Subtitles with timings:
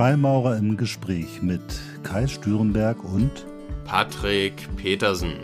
[0.00, 1.60] Freimaurer im Gespräch mit
[2.04, 3.44] Kai Stürenberg und
[3.84, 5.34] Patrick Petersen.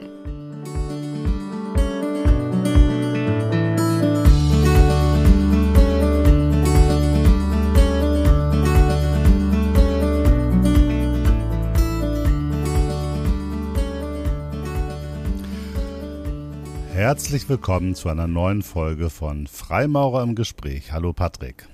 [16.95, 20.93] Herzlich willkommen zu einer neuen Folge von Freimaurer im Gespräch.
[20.93, 21.69] Hallo Patrick.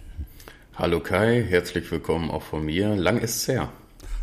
[0.75, 2.97] Hallo Kai, herzlich willkommen auch von mir.
[2.97, 3.71] Lang ist's her.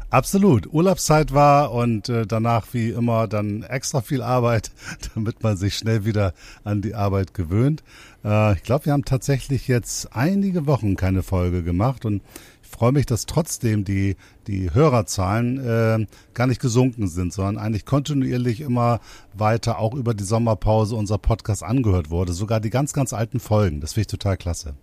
[0.09, 0.65] Absolut.
[0.73, 4.71] Urlaubszeit war und äh, danach wie immer dann extra viel Arbeit,
[5.13, 7.83] damit man sich schnell wieder an die Arbeit gewöhnt.
[8.25, 12.23] Äh, ich glaube, wir haben tatsächlich jetzt einige Wochen keine Folge gemacht und
[12.63, 14.15] ich freue mich, dass trotzdem die,
[14.47, 19.01] die Hörerzahlen äh, gar nicht gesunken sind, sondern eigentlich kontinuierlich immer
[19.35, 22.33] weiter auch über die Sommerpause unser Podcast angehört wurde.
[22.33, 23.81] Sogar die ganz, ganz alten Folgen.
[23.81, 24.73] Das finde ich total klasse.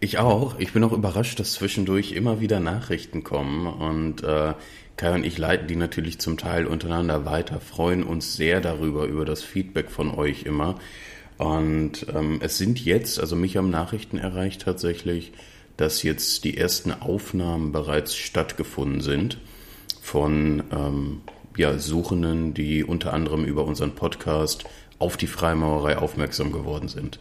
[0.00, 0.58] Ich auch.
[0.58, 4.54] Ich bin auch überrascht, dass zwischendurch immer wieder Nachrichten kommen und äh,
[4.96, 9.24] Kai und ich leiten die natürlich zum Teil untereinander weiter, freuen uns sehr darüber, über
[9.24, 10.74] das Feedback von euch immer.
[11.38, 15.32] Und ähm, es sind jetzt, also mich haben Nachrichten erreicht tatsächlich,
[15.76, 19.38] dass jetzt die ersten Aufnahmen bereits stattgefunden sind
[20.02, 21.20] von ähm,
[21.56, 24.64] ja, Suchenden, die unter anderem über unseren Podcast
[24.98, 27.20] auf die Freimaurerei aufmerksam geworden sind.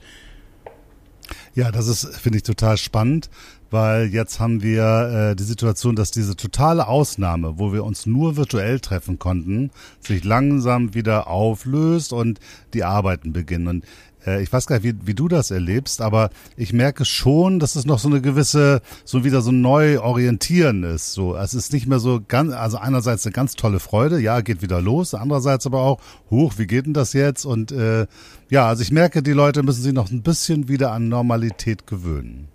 [1.58, 3.32] Ja, das ist, finde ich, total spannend,
[3.70, 8.38] weil jetzt haben wir äh, die Situation, dass diese totale Ausnahme, wo wir uns nur
[8.38, 12.40] virtuell treffen konnten, sich langsam wieder auflöst und
[12.74, 13.68] die Arbeiten beginnen.
[13.68, 13.86] Und
[14.28, 17.76] äh, ich weiß gar nicht, wie, wie du das erlebst, aber ich merke schon, dass
[17.76, 21.14] es noch so eine gewisse, so wieder so neu orientieren ist.
[21.14, 24.62] So, es ist nicht mehr so ganz, also einerseits eine ganz tolle Freude, ja, geht
[24.62, 27.46] wieder los, andererseits aber auch, hoch, wie geht denn das jetzt?
[27.46, 28.06] Und äh,
[28.50, 32.50] ja, also ich merke, die Leute müssen sich noch ein bisschen wieder an Normalität gewöhnen.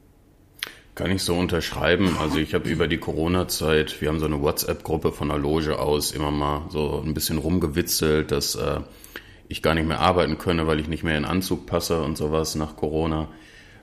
[0.95, 2.19] Kann ich so unterschreiben.
[2.21, 6.11] Also ich habe über die Corona-Zeit, wir haben so eine WhatsApp-Gruppe von der Loge aus
[6.11, 8.81] immer mal so ein bisschen rumgewitzelt, dass äh,
[9.49, 12.57] ich gar nicht mehr arbeiten könne, weil ich nicht mehr in Anzug passe und sowas
[12.57, 13.29] nach Corona.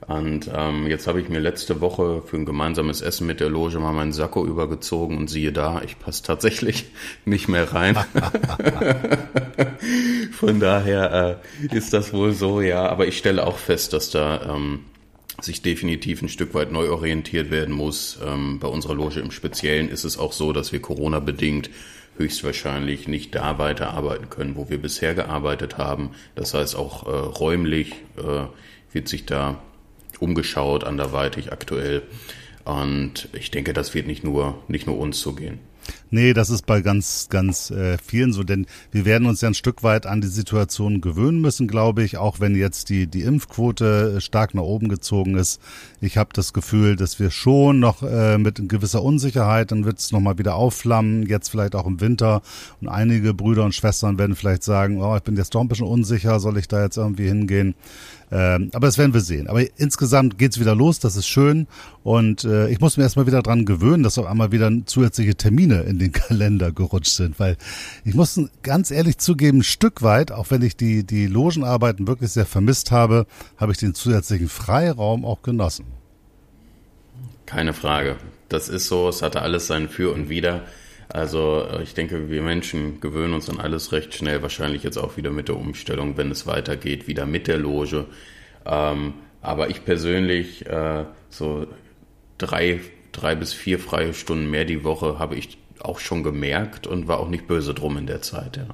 [0.08, 3.80] Und ähm, jetzt habe ich mir letzte Woche für ein gemeinsames Essen mit der Loge
[3.80, 6.86] mal meinen Sakko übergezogen und siehe da, ich passe tatsächlich
[7.26, 7.98] nicht mehr rein.
[10.32, 12.88] Von daher äh, ist das wohl so, ja.
[12.88, 14.86] Aber ich stelle auch fest, dass da ähm,
[15.42, 18.20] sich definitiv ein Stück weit neu orientiert werden muss.
[18.26, 21.70] Ähm, bei unserer Loge im Speziellen ist es auch so, dass wir Corona-bedingt
[22.18, 26.12] höchstwahrscheinlich nicht da weiterarbeiten können, wo wir bisher gearbeitet haben.
[26.36, 28.48] Das heißt, auch äh, räumlich äh,
[28.92, 29.62] wird sich da
[30.20, 32.04] umgeschaut, anderweitig aktuell.
[32.66, 35.60] Und ich denke, das wird nicht nur, nicht nur uns so gehen.
[36.12, 39.54] Nee, das ist bei ganz, ganz äh, vielen so, denn wir werden uns ja ein
[39.54, 44.20] Stück weit an die Situation gewöhnen müssen, glaube ich, auch wenn jetzt die, die Impfquote
[44.22, 45.62] stark nach oben gezogen ist.
[46.02, 50.12] Ich habe das Gefühl, dass wir schon noch äh, mit gewisser Unsicherheit, dann wird es
[50.12, 52.42] nochmal wieder aufflammen, jetzt vielleicht auch im Winter.
[52.82, 55.88] Und einige Brüder und Schwestern werden vielleicht sagen, oh, ich bin jetzt doch ein bisschen
[55.88, 57.76] unsicher, soll ich da jetzt irgendwie hingehen?
[58.32, 59.48] Ähm, aber das werden wir sehen.
[59.48, 61.68] Aber insgesamt geht's wieder los, das ist schön.
[62.04, 65.82] Und äh, ich muss mir erstmal wieder dran gewöhnen, dass auf einmal wieder zusätzliche Termine
[65.82, 67.40] in den Kalender gerutscht sind.
[67.40, 67.58] Weil
[68.06, 72.32] ich muss ganz ehrlich zugeben, ein Stück weit, auch wenn ich die, die Logenarbeiten wirklich
[72.32, 73.26] sehr vermisst habe,
[73.58, 75.86] habe ich den zusätzlichen Freiraum auch genossen.
[77.46, 78.18] Keine Frage.
[78.48, 80.64] Das ist so, es hatte alles sein Für und Wider.
[81.10, 85.18] Also äh, ich denke, wir Menschen gewöhnen uns an alles recht schnell, wahrscheinlich jetzt auch
[85.18, 88.06] wieder mit der Umstellung, wenn es weitergeht, wieder mit der Loge.
[88.66, 91.68] Ähm, aber ich persönlich, äh, so
[92.38, 92.80] drei,
[93.12, 97.20] drei bis vier freie Stunden mehr die Woche habe ich auch schon gemerkt und war
[97.20, 98.68] auch nicht böse drum in der Zeit, ja.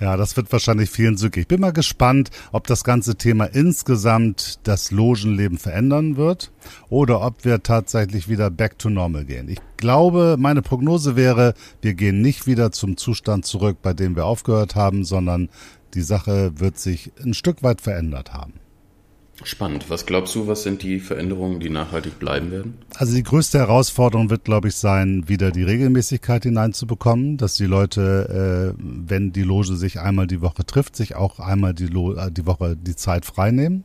[0.00, 1.40] Ja, das wird wahrscheinlich vielen Sücke.
[1.40, 6.52] Ich bin mal gespannt, ob das ganze Thema insgesamt das Logenleben verändern wird
[6.88, 9.48] oder ob wir tatsächlich wieder back to normal gehen.
[9.48, 14.24] Ich glaube, meine Prognose wäre, wir gehen nicht wieder zum Zustand zurück, bei dem wir
[14.24, 15.48] aufgehört haben, sondern
[15.94, 18.54] die Sache wird sich ein Stück weit verändert haben.
[19.44, 19.88] Spannend.
[19.88, 22.78] Was glaubst du, was sind die Veränderungen, die nachhaltig bleiben werden?
[22.96, 28.74] Also die größte Herausforderung wird, glaube ich, sein, wieder die Regelmäßigkeit hineinzubekommen, dass die Leute,
[28.76, 32.32] äh, wenn die Loge sich einmal die Woche trifft, sich auch einmal die, Lo äh,
[32.32, 33.84] die Woche die Zeit freinehmen.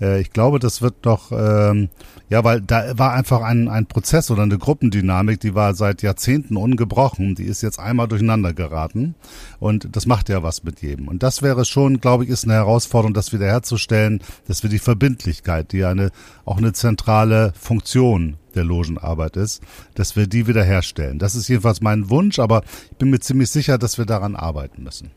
[0.00, 1.88] Äh, ich glaube, das wird doch, ähm,
[2.28, 6.56] ja, weil da war einfach ein, ein Prozess oder eine Gruppendynamik, die war seit Jahrzehnten
[6.56, 7.34] ungebrochen.
[7.34, 9.14] Die ist jetzt einmal durcheinander geraten.
[9.58, 11.08] Und das macht ja was mit jedem.
[11.08, 15.72] Und das wäre schon, glaube ich, ist eine Herausforderung, das wiederherzustellen, dass wir die Verbindlichkeit,
[15.72, 16.10] die eine,
[16.44, 19.62] auch eine zentrale Funktion der Logenarbeit ist,
[19.94, 21.18] dass wir die wiederherstellen.
[21.18, 24.82] Das ist jedenfalls mein Wunsch, aber ich bin mir ziemlich sicher, dass wir daran arbeiten
[24.82, 25.10] müssen.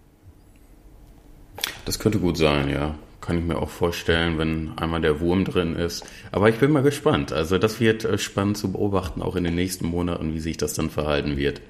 [1.85, 2.95] Das könnte gut sein, ja
[3.29, 6.03] kann ich mir auch vorstellen, wenn einmal der Wurm drin ist.
[6.31, 7.31] Aber ich bin mal gespannt.
[7.31, 10.73] Also das wird äh, spannend zu beobachten, auch in den nächsten Monaten, wie sich das
[10.73, 11.61] dann verhalten wird.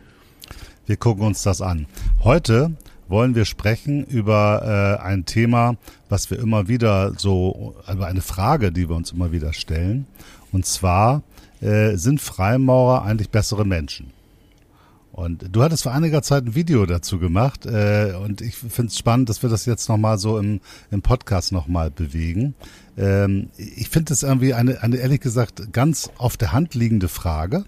[0.86, 1.88] Wir gucken uns das an.
[2.24, 2.72] Heute
[3.10, 5.76] wollen wir sprechen über äh, ein Thema,
[6.08, 10.08] was wir immer wieder so, also eine Frage, die wir uns immer wieder stellen.
[10.54, 11.24] Und zwar,
[11.60, 14.14] äh, sind Freimaurer eigentlich bessere Menschen?
[15.20, 18.98] Und du hattest vor einiger Zeit ein Video dazu gemacht äh, und ich finde es
[18.98, 20.62] spannend, dass wir das jetzt nochmal so im,
[20.92, 22.56] im Podcast nochmal bewegen.
[22.98, 27.66] Ähm, ich finde es irgendwie eine, eine ehrlich gesagt ganz auf der Hand liegende Frage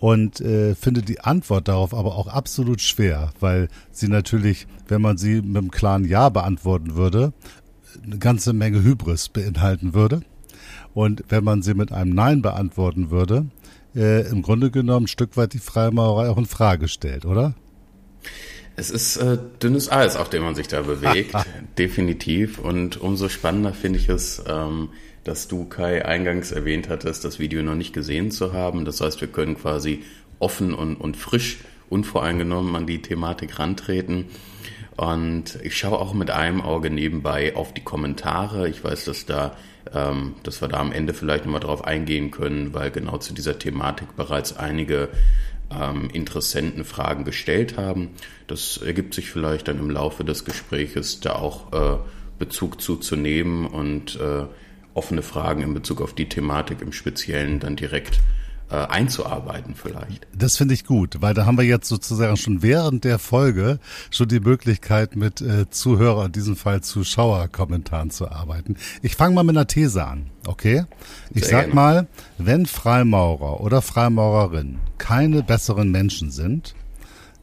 [0.00, 5.16] und äh, finde die Antwort darauf aber auch absolut schwer, weil sie natürlich, wenn man
[5.16, 7.32] sie mit einem klaren Ja beantworten würde,
[8.04, 10.20] eine ganze Menge Hybris beinhalten würde.
[10.92, 13.46] Und wenn man sie mit einem Nein beantworten würde,
[13.96, 17.54] äh, im Grunde genommen ein Stück weit die Freimaurerei auch in Frage stellt, oder?
[18.76, 21.34] Es ist äh, dünnes Eis, auf dem man sich da bewegt,
[21.78, 22.58] definitiv.
[22.58, 24.90] Und umso spannender finde ich es, ähm,
[25.24, 28.84] dass du, Kai, eingangs erwähnt hattest, das Video noch nicht gesehen zu haben.
[28.84, 30.04] Das heißt, wir können quasi
[30.38, 31.58] offen und, und frisch,
[31.88, 34.26] unvoreingenommen an die Thematik rantreten.
[34.96, 38.68] Und ich schaue auch mit einem Auge nebenbei auf die Kommentare.
[38.68, 39.56] Ich weiß, dass da
[39.92, 44.16] dass wir da am Ende vielleicht nochmal drauf eingehen können, weil genau zu dieser Thematik
[44.16, 45.08] bereits einige
[45.70, 48.10] ähm, Interessenten Fragen gestellt haben.
[48.46, 51.98] Das ergibt sich vielleicht dann im Laufe des Gespräches da auch äh,
[52.38, 54.44] Bezug zuzunehmen und äh,
[54.94, 58.20] offene Fragen in Bezug auf die Thematik im Speziellen dann direkt
[58.70, 60.26] äh, einzuarbeiten vielleicht.
[60.36, 63.78] Das finde ich gut, weil da haben wir jetzt sozusagen schon während der Folge
[64.10, 68.76] schon die Möglichkeit mit äh, Zuhörer, in diesem Fall Zuschauerkommentaren zu arbeiten.
[69.02, 70.84] Ich fange mal mit einer These an, okay?
[71.30, 71.74] Ich Sehr sag gerne.
[71.74, 72.06] mal,
[72.38, 76.74] wenn Freimaurer oder Freimaurerin keine besseren Menschen sind,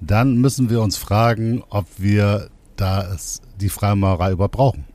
[0.02, 4.86] dann müssen wir uns fragen, ob wir da es die Freimaurerei überhaupt brauchen.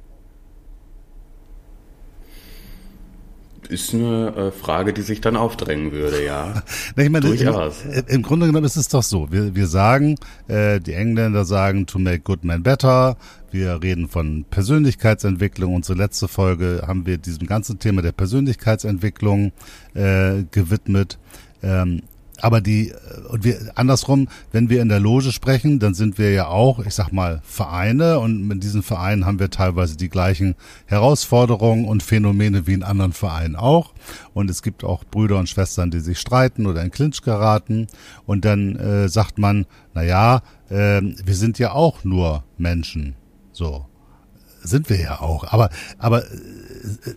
[3.69, 6.62] Ist eine äh, Frage, die sich dann aufdrängen würde, ja.
[6.97, 7.85] ich meine, Durchaus.
[7.85, 9.31] Im, Im, Grunde genommen ist es doch so.
[9.31, 10.17] Wir, wir sagen,
[10.47, 13.17] äh, die Engländer sagen to make good men better.
[13.50, 15.75] Wir reden von Persönlichkeitsentwicklung.
[15.75, 19.53] Unsere letzte Folge haben wir diesem ganzen Thema der Persönlichkeitsentwicklung
[19.94, 21.19] äh, gewidmet.
[21.62, 22.03] Ähm,
[22.40, 22.94] aber die, äh,
[23.29, 26.94] und wir, andersrum, wenn wir in der Loge sprechen, dann sind wir ja auch, ich
[26.94, 30.55] sag mal, Vereine und mit diesen Vereinen haben wir teilweise die gleichen
[30.87, 33.93] Herausforderungen und Phänomene wie in anderen Vereinen auch.
[34.35, 37.88] Und es gibt auch Brüder und Schwestern, die sich streiten oder in Clinch geraten.
[38.26, 43.14] Und dann äh, sagt man, na ja, äh, wir sind ja auch nur Menschen.
[43.52, 43.87] So.
[44.62, 45.44] Sind wir ja auch.
[45.52, 46.31] Aber, aber äh,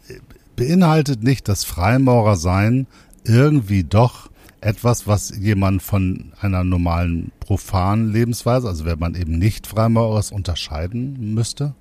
[0.10, 0.20] äh
[0.54, 2.86] beinhaltet nicht das Freimaurer sein
[3.24, 4.31] irgendwie doch
[4.62, 10.32] etwas, was jemand von einer normalen profanen Lebensweise, also wenn man eben nicht Freimaurer ist,
[10.32, 11.76] unterscheiden müsste?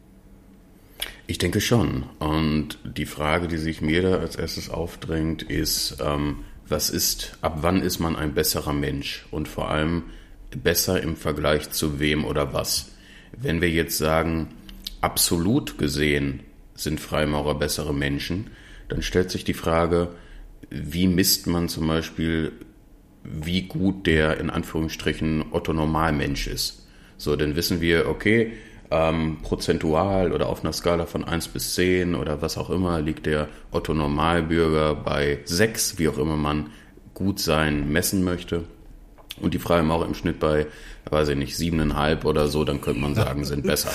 [1.26, 2.04] Ich denke schon.
[2.18, 6.38] Und die Frage, die sich mir da als erstes aufdrängt, ist, ähm,
[6.68, 9.26] was ist, ab wann ist man ein besserer Mensch?
[9.30, 10.04] Und vor allem
[10.50, 12.92] besser im Vergleich zu wem oder was?
[13.36, 14.48] Wenn wir jetzt sagen,
[15.00, 16.40] absolut gesehen
[16.74, 18.50] sind Freimaurer bessere Menschen,
[18.88, 20.08] dann stellt sich die Frage,
[20.70, 22.52] wie misst man zum Beispiel
[23.22, 26.86] wie gut der in Anführungsstrichen Otto Normalmensch ist.
[27.16, 28.52] So, dann wissen wir, okay,
[28.90, 33.26] ähm, prozentual oder auf einer Skala von 1 bis 10 oder was auch immer liegt
[33.26, 36.70] der Otto Normalbürger bei 6, wie auch immer man
[37.14, 38.64] gut sein messen möchte.
[39.40, 40.66] Und die Freie Maurer im Schnitt bei,
[41.08, 43.92] weiß ich nicht, siebeneinhalb oder so, dann könnte man sagen, sind besser.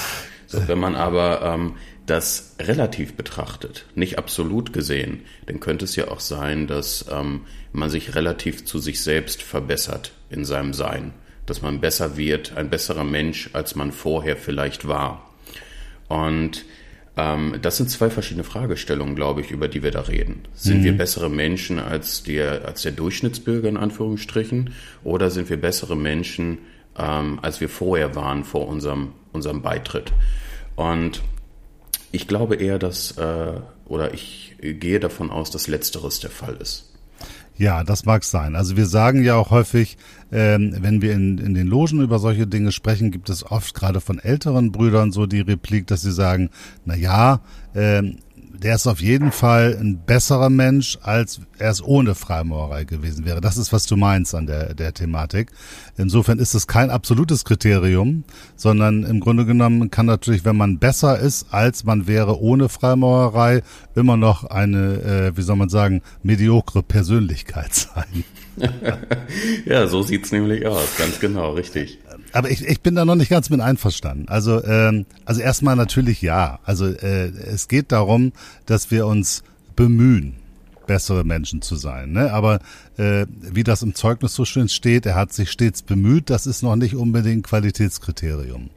[0.67, 6.19] Wenn man aber ähm, das relativ betrachtet, nicht absolut gesehen, dann könnte es ja auch
[6.19, 11.13] sein, dass ähm, man sich relativ zu sich selbst verbessert in seinem Sein,
[11.45, 15.31] dass man besser wird, ein besserer Mensch, als man vorher vielleicht war.
[16.07, 16.65] Und
[17.17, 20.43] ähm, das sind zwei verschiedene Fragestellungen, glaube ich, über die wir da reden.
[20.53, 20.83] Sind mhm.
[20.83, 24.71] wir bessere Menschen als der, als der Durchschnittsbürger in Anführungsstrichen
[25.03, 26.59] oder sind wir bessere Menschen,
[26.97, 30.11] ähm, als wir vorher waren vor unserem, unserem Beitritt?
[30.75, 31.21] Und
[32.11, 36.91] ich glaube eher, dass, äh, oder ich gehe davon aus, dass letzteres der Fall ist.
[37.57, 38.55] Ja, das mag sein.
[38.55, 39.97] Also wir sagen ja auch häufig,
[40.31, 44.01] ähm, wenn wir in, in den Logen über solche Dinge sprechen, gibt es oft gerade
[44.01, 46.49] von älteren Brüdern so die Replik, dass sie sagen,
[46.83, 47.39] na ja,
[47.73, 48.17] ähm,
[48.61, 53.41] der ist auf jeden Fall ein besserer Mensch, als er es ohne Freimaurerei gewesen wäre.
[53.41, 55.51] Das ist, was du meinst an der, der Thematik.
[55.97, 58.23] Insofern ist es kein absolutes Kriterium,
[58.55, 63.61] sondern im Grunde genommen kann natürlich, wenn man besser ist, als man wäre ohne Freimaurerei,
[63.95, 68.23] immer noch eine, äh, wie soll man sagen, mediokre Persönlichkeit sein.
[69.65, 71.99] ja, so sieht's nämlich aus, ganz genau, richtig.
[72.35, 74.27] Aber ich, ich bin da noch nicht ganz mit einverstanden.
[74.27, 76.59] Also, ähm, also erstmal natürlich ja.
[76.65, 78.33] Also äh, es geht darum,
[78.65, 79.41] dass wir uns
[79.77, 80.35] bemühen,
[80.85, 82.11] bessere Menschen zu sein.
[82.11, 82.33] Ne?
[82.33, 82.59] Aber
[82.97, 86.61] äh, wie das im Zeugnis so schön steht, er hat sich stets bemüht, das ist
[86.61, 88.69] noch nicht unbedingt Qualitätskriterium.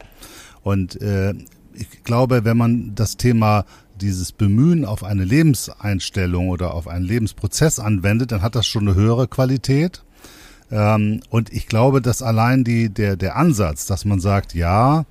[0.63, 1.35] Und äh,
[1.75, 3.65] ich glaube, wenn man das Thema
[4.01, 8.95] dieses Bemühen auf eine Lebenseinstellung oder auf einen Lebensprozess anwendet, dann hat das schon eine
[8.95, 10.05] höhere Qualität.
[10.71, 15.05] Ähm, und ich glaube, dass allein die, der, der Ansatz, dass man sagt, ja,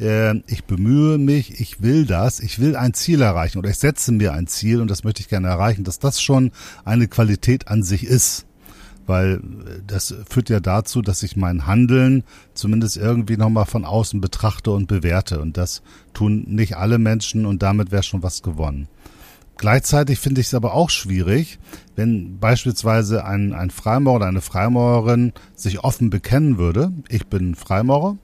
[0.00, 4.12] äh, ich bemühe mich, ich will das, ich will ein Ziel erreichen oder ich setze
[4.12, 6.50] mir ein Ziel und das möchte ich gerne erreichen, dass das schon
[6.84, 8.46] eine Qualität an sich ist
[9.06, 14.20] weil äh, das führt ja dazu, dass ich mein Handeln zumindest irgendwie nochmal von außen
[14.20, 15.40] betrachte und bewerte.
[15.40, 18.88] Und das tun nicht alle Menschen und damit wäre schon was gewonnen.
[19.56, 21.58] Gleichzeitig finde ich es aber auch schwierig,
[21.96, 28.16] wenn beispielsweise ein, ein Freimaurer oder eine Freimaurerin sich offen bekennen würde, ich bin Freimaurer,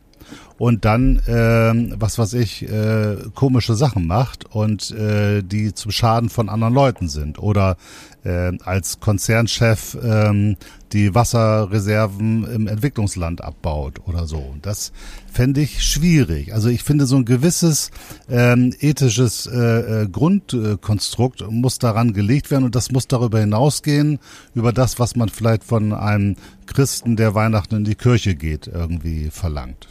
[0.58, 6.28] und dann, äh, was weiß ich, äh, komische Sachen macht und äh, die zum Schaden
[6.28, 7.38] von anderen Leuten sind.
[7.38, 7.76] Oder
[8.25, 10.56] äh, als Konzernchef ähm,
[10.92, 14.54] die Wasserreserven im Entwicklungsland abbaut oder so.
[14.62, 14.92] Das
[15.32, 16.52] fände ich schwierig.
[16.52, 17.90] Also ich finde, so ein gewisses
[18.28, 24.18] ähm, ethisches äh, äh, Grundkonstrukt muss daran gelegt werden und das muss darüber hinausgehen,
[24.54, 29.30] über das, was man vielleicht von einem Christen, der Weihnachten in die Kirche geht, irgendwie
[29.30, 29.88] verlangt.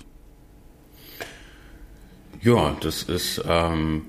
[2.41, 4.03] Ja, das ist ähm,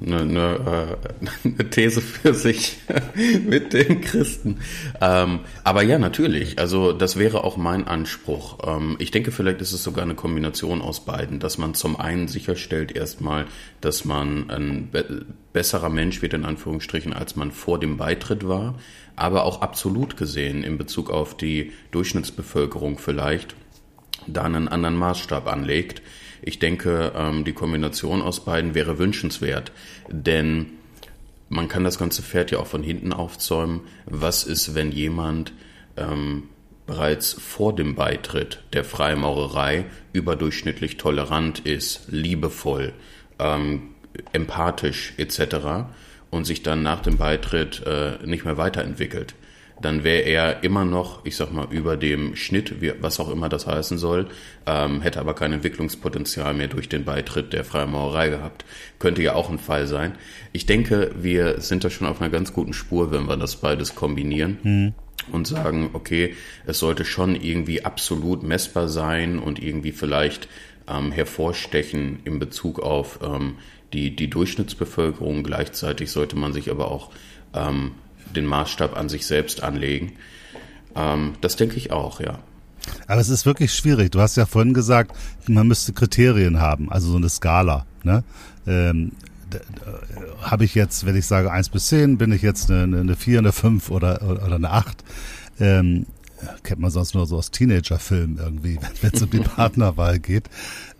[0.00, 2.78] eine, eine, äh, eine These für sich
[3.46, 4.58] mit den Christen.
[5.00, 6.58] Ähm, aber ja, natürlich.
[6.58, 8.58] Also das wäre auch mein Anspruch.
[8.66, 12.28] Ähm, ich denke, vielleicht ist es sogar eine Kombination aus beiden, dass man zum einen
[12.28, 13.46] sicherstellt erstmal,
[13.80, 18.74] dass man ein be besserer Mensch wird in Anführungsstrichen, als man vor dem Beitritt war,
[19.14, 23.56] aber auch absolut gesehen in Bezug auf die Durchschnittsbevölkerung vielleicht
[24.26, 26.02] da einen anderen Maßstab anlegt
[26.42, 29.72] ich denke, ähm, die Kombination aus beiden wäre wünschenswert,
[30.08, 30.66] denn
[31.48, 33.82] man kann das ganze Pferd ja auch von hinten aufzäumen.
[34.06, 35.52] Was ist, wenn jemand
[35.96, 36.44] ähm,
[36.86, 42.92] bereits vor dem Beitritt der Freimaurerei überdurchschnittlich tolerant ist, liebevoll,
[43.38, 43.94] ähm,
[44.32, 45.88] empathisch etc.
[46.30, 49.34] und sich dann nach dem Beitritt äh, nicht mehr weiterentwickelt?
[49.80, 53.66] Dann wäre er immer noch, ich sag mal, über dem Schnitt, was auch immer das
[53.66, 54.28] heißen soll,
[54.66, 58.64] ähm, hätte aber kein Entwicklungspotenzial mehr durch den Beitritt der Freimaurerei gehabt.
[58.98, 60.14] Könnte ja auch ein Fall sein.
[60.52, 63.94] Ich denke, wir sind da schon auf einer ganz guten Spur, wenn wir das beides
[63.94, 64.58] kombinieren.
[64.62, 64.94] Mhm.
[65.32, 70.46] Und sagen, okay, es sollte schon irgendwie absolut messbar sein und irgendwie vielleicht
[70.88, 73.56] ähm, hervorstechen in Bezug auf ähm,
[73.92, 75.42] die, die Durchschnittsbevölkerung.
[75.42, 77.10] Gleichzeitig sollte man sich aber auch
[77.54, 77.92] ähm,
[78.36, 80.12] den Maßstab an sich selbst anlegen.
[80.94, 82.38] Ähm, das denke ich auch, ja.
[83.08, 84.12] Aber es ist wirklich schwierig.
[84.12, 85.16] Du hast ja vorhin gesagt,
[85.48, 87.84] man müsste Kriterien haben, also so eine Skala.
[88.04, 88.22] Ne?
[88.66, 89.12] Ähm,
[90.40, 93.38] habe ich jetzt, wenn ich sage eins bis zehn, bin ich jetzt eine, eine 4,
[93.38, 95.04] eine 5 oder, oder eine 8.
[95.60, 96.06] Ähm,
[96.62, 100.48] kennt man sonst nur so aus Teenager-Filmen irgendwie, wenn es um die Partnerwahl geht.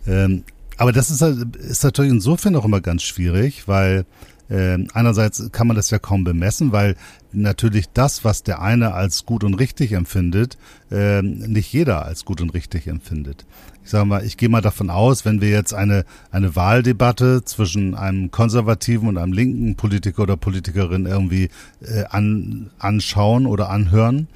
[0.05, 0.43] Ähm,
[0.77, 4.05] aber das ist, halt, ist natürlich insofern auch immer ganz schwierig, weil
[4.49, 6.95] äh, einerseits kann man das ja kaum bemessen, weil
[7.31, 10.57] natürlich das, was der eine als gut und richtig empfindet,
[10.91, 13.45] äh, nicht jeder als gut und richtig empfindet.
[13.83, 17.95] Ich sage mal, ich gehe mal davon aus, wenn wir jetzt eine, eine Wahldebatte zwischen
[17.95, 21.49] einem konservativen und einem linken Politiker oder Politikerin irgendwie
[21.81, 24.27] äh, an, anschauen oder anhören,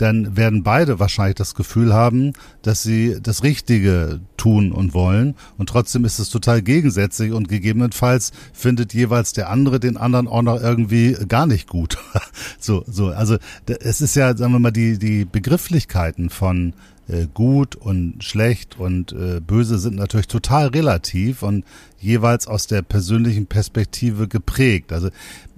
[0.00, 5.34] dann werden beide wahrscheinlich das Gefühl haben, dass sie das Richtige tun und wollen.
[5.58, 10.40] Und trotzdem ist es total gegensätzlich und gegebenenfalls findet jeweils der andere den anderen auch
[10.40, 11.98] noch irgendwie gar nicht gut.
[12.58, 16.72] so, so, also es ist ja, sagen wir mal, die, die Begrifflichkeiten von
[17.10, 21.64] äh, gut und schlecht und äh, böse sind natürlich total relativ und
[21.98, 24.92] jeweils aus der persönlichen Perspektive geprägt.
[24.92, 25.08] Also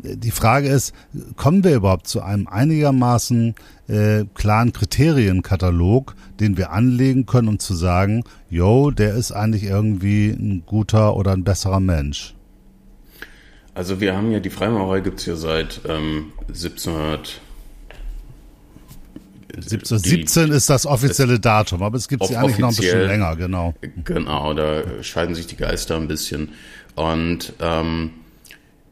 [0.03, 0.95] äh, die Frage ist,
[1.37, 3.55] kommen wir überhaupt zu einem einigermaßen
[3.89, 10.31] äh, klaren Kriterienkatalog, den wir anlegen können, um zu sagen, yo, der ist eigentlich irgendwie
[10.31, 12.35] ein guter oder ein besserer Mensch?
[13.75, 17.41] Also wir haben ja, die Freimaurerei gibt es ja seit ähm, 1700
[19.59, 23.75] 17, ist das offizielle Datum, aber es gibt sie eigentlich noch ein bisschen länger, genau.
[24.05, 26.51] Genau, da scheiden sich die Geister ein bisschen.
[26.95, 28.11] Und ähm,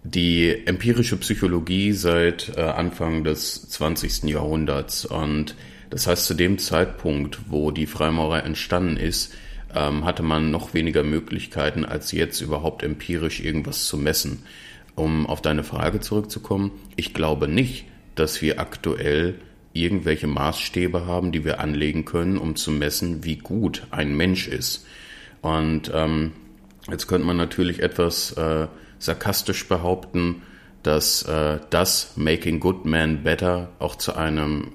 [0.02, 4.24] die empirische Psychologie seit äh, Anfang des 20.
[4.24, 5.04] Jahrhunderts.
[5.04, 5.56] Und
[5.90, 9.34] das heißt, zu dem Zeitpunkt, wo die Freimaurerei entstanden ist,
[9.74, 14.42] ähm, hatte man noch weniger Möglichkeiten, als jetzt überhaupt empirisch irgendwas zu messen.
[14.96, 19.36] Um auf deine Frage zurückzukommen, ich glaube nicht, dass wir aktuell
[19.72, 24.86] irgendwelche Maßstäbe haben, die wir anlegen können, um zu messen, wie gut ein Mensch ist.
[25.42, 26.32] Und ähm,
[26.90, 28.66] jetzt könnte man natürlich etwas äh,
[28.98, 30.42] sarkastisch behaupten,
[30.82, 34.72] dass äh, das Making Good Men Better auch zu einem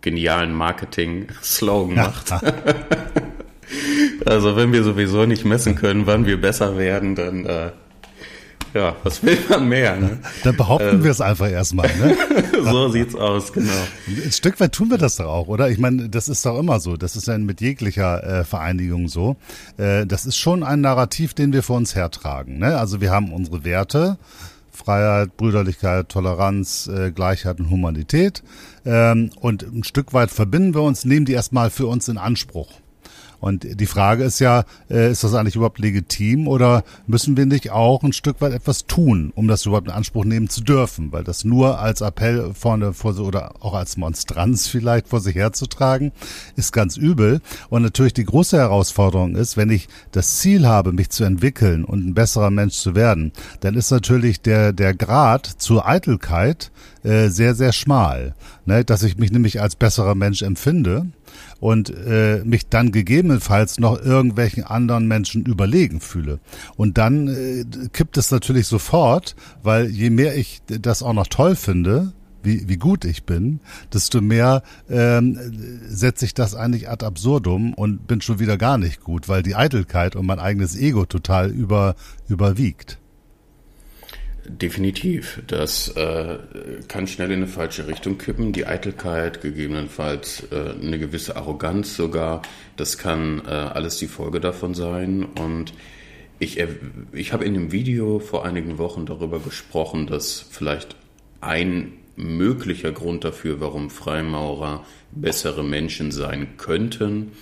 [0.00, 2.32] genialen Marketing-Slogan macht.
[4.26, 7.72] also wenn wir sowieso nicht messen können, wann wir besser werden, dann äh,
[8.74, 9.96] ja, was will man mehr?
[9.96, 10.18] Ne?
[10.42, 11.88] Dann behaupten äh, wir es einfach erstmal.
[11.96, 12.16] Ne?
[12.64, 13.70] so sieht's aus, genau.
[14.06, 15.70] Ein Stück weit tun wir das doch auch, oder?
[15.70, 16.96] Ich meine, das ist doch immer so.
[16.96, 19.36] Das ist ja mit jeglicher äh, Vereinigung so.
[19.76, 22.58] Äh, das ist schon ein Narrativ, den wir vor uns hertragen.
[22.58, 22.76] Ne?
[22.76, 24.18] Also wir haben unsere Werte.
[24.72, 28.42] Freiheit, Brüderlichkeit, Toleranz, äh, Gleichheit und Humanität.
[28.84, 32.68] Ähm, und ein Stück weit verbinden wir uns, nehmen die erstmal für uns in Anspruch.
[33.44, 37.72] Und die Frage ist ja, äh, ist das eigentlich überhaupt legitim oder müssen wir nicht
[37.72, 41.12] auch ein Stück weit etwas tun, um das überhaupt in Anspruch nehmen zu dürfen?
[41.12, 46.12] Weil das nur als Appell vorne vor oder auch als Monstranz vielleicht vor sich herzutragen,
[46.56, 47.42] ist ganz übel.
[47.68, 52.02] Und natürlich die große Herausforderung ist, wenn ich das Ziel habe, mich zu entwickeln und
[52.02, 56.70] ein besserer Mensch zu werden, dann ist natürlich der, der Grad zur Eitelkeit
[57.02, 58.34] äh, sehr, sehr schmal.
[58.64, 58.86] Ne?
[58.86, 61.08] Dass ich mich nämlich als besserer Mensch empfinde
[61.64, 66.38] und äh, mich dann gegebenenfalls noch irgendwelchen anderen Menschen überlegen fühle.
[66.76, 71.56] Und dann äh, kippt es natürlich sofort, weil je mehr ich das auch noch toll
[71.56, 73.60] finde, wie, wie gut ich bin,
[73.94, 75.38] desto mehr ähm,
[75.88, 79.56] setze ich das eigentlich ad absurdum und bin schon wieder gar nicht gut, weil die
[79.56, 81.94] Eitelkeit und mein eigenes Ego total über,
[82.28, 82.98] überwiegt.
[84.46, 85.42] Definitiv.
[85.46, 86.38] Das äh,
[86.86, 88.52] kann schnell in eine falsche Richtung kippen.
[88.52, 92.42] Die Eitelkeit, gegebenenfalls äh, eine gewisse Arroganz sogar,
[92.76, 95.24] das kann äh, alles die Folge davon sein.
[95.24, 95.72] Und
[96.38, 96.62] ich,
[97.12, 100.94] ich habe in dem Video vor einigen Wochen darüber gesprochen, dass vielleicht
[101.40, 107.32] ein möglicher Grund dafür, warum Freimaurer bessere Menschen sein könnten,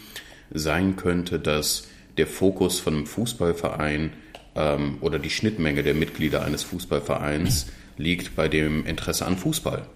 [0.52, 4.12] sein könnte, dass der Fokus von einem Fußballverein
[4.54, 7.66] ähm, oder die Schnittmenge der Mitglieder eines Fußballvereins
[7.96, 9.86] liegt bei dem Interesse an Fußball.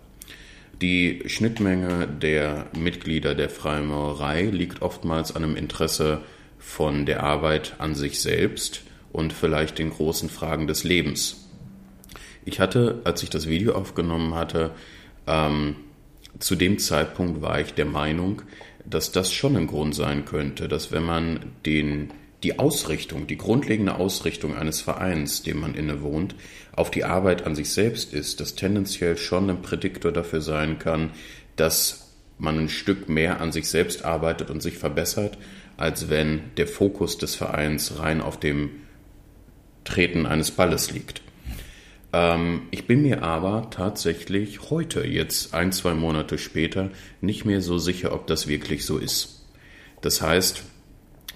[0.83, 6.21] Die Schnittmenge der Mitglieder der Freimaurerei liegt oftmals an einem Interesse
[6.59, 11.49] von der Arbeit an sich selbst und vielleicht den großen Fragen des Lebens.
[12.45, 14.73] Ich hatte, als ich das Video aufgenommen hatte,
[15.27, 15.77] ähm,
[16.38, 18.42] zu dem Zeitpunkt war ich der Meinung,
[18.85, 22.11] dass das schon ein Grund sein könnte, dass wenn man den
[22.42, 26.35] die Ausrichtung, die grundlegende Ausrichtung eines Vereins, dem man innewohnt,
[26.72, 31.11] auf die Arbeit an sich selbst ist, das tendenziell schon ein Prädiktor dafür sein kann,
[31.57, 35.38] dass man ein Stück mehr an sich selbst arbeitet und sich verbessert,
[35.77, 38.70] als wenn der Fokus des Vereins rein auf dem
[39.85, 41.22] Treten eines Balles liegt.
[42.12, 47.79] Ähm, ich bin mir aber tatsächlich heute, jetzt ein, zwei Monate später, nicht mehr so
[47.79, 49.46] sicher, ob das wirklich so ist.
[50.03, 50.64] Das heißt,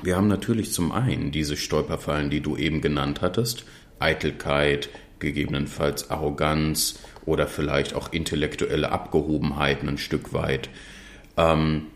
[0.02, 3.64] wir haben natürlich zum einen diese Stolperfallen, die du eben genannt hattest,
[3.98, 10.70] Eitelkeit, gegebenenfalls Arroganz oder vielleicht auch intellektuelle Abgehobenheiten ein Stück weit.
[11.36, 11.86] Ähm,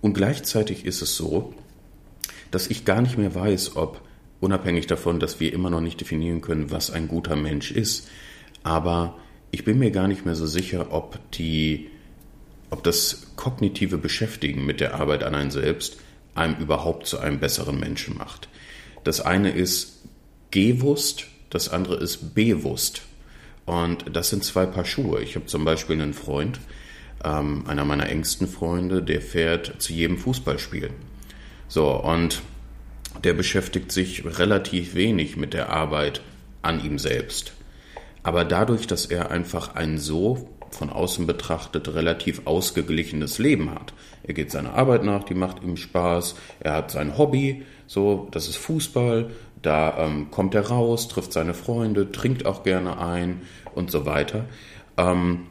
[0.00, 1.54] und gleichzeitig ist es so,
[2.50, 4.00] dass ich gar nicht mehr weiß, ob,
[4.40, 8.08] unabhängig davon, dass wir immer noch nicht definieren können, was ein guter Mensch ist,
[8.62, 9.16] aber
[9.50, 11.90] ich bin mir gar nicht mehr so sicher, ob die,
[12.70, 15.98] ob das kognitive Beschäftigen mit der Arbeit an einen selbst
[16.34, 18.48] einem überhaupt zu einem besseren Menschen macht.
[19.04, 20.00] Das eine ist
[20.50, 23.02] gewusst, das andere ist bewusst.
[23.66, 25.22] Und das sind zwei Paar Schuhe.
[25.22, 26.60] Ich habe zum Beispiel einen Freund,
[27.24, 30.90] ähm, einer meiner engsten Freunde, der fährt zu jedem Fußballspiel.
[31.68, 32.42] So, und
[33.22, 36.20] der beschäftigt sich relativ wenig mit der Arbeit
[36.62, 37.52] an ihm selbst.
[38.22, 43.92] Aber dadurch, dass er einfach ein so von außen betrachtet relativ ausgeglichenes Leben hat.
[44.22, 48.48] Er geht seiner Arbeit nach, die macht ihm Spaß, er hat sein Hobby, so, das
[48.48, 49.30] ist Fußball,
[49.62, 53.42] da ähm, kommt er raus, trifft seine Freunde, trinkt auch gerne ein
[53.74, 54.46] und so weiter.
[54.96, 55.46] Ähm,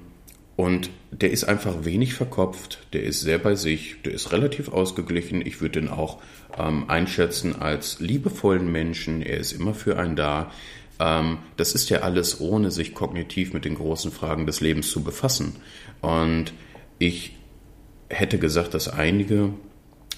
[0.56, 5.42] und der ist einfach wenig verkopft, der ist sehr bei sich, der ist relativ ausgeglichen.
[5.46, 6.18] Ich würde ihn auch
[6.58, 9.22] ähm, einschätzen als liebevollen Menschen.
[9.22, 10.52] Er ist immer für einen da.
[11.00, 15.04] Ähm, das ist ja alles ohne sich kognitiv mit den großen Fragen des Lebens zu
[15.04, 15.56] befassen.
[16.02, 16.54] Und
[16.98, 17.36] ich
[18.10, 19.54] hätte gesagt, dass einige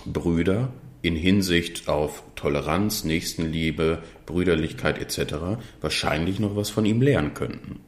[0.05, 5.61] Brüder in Hinsicht auf Toleranz, Nächstenliebe, Brüderlichkeit etc.
[5.81, 7.79] wahrscheinlich noch was von ihm lernen könnten.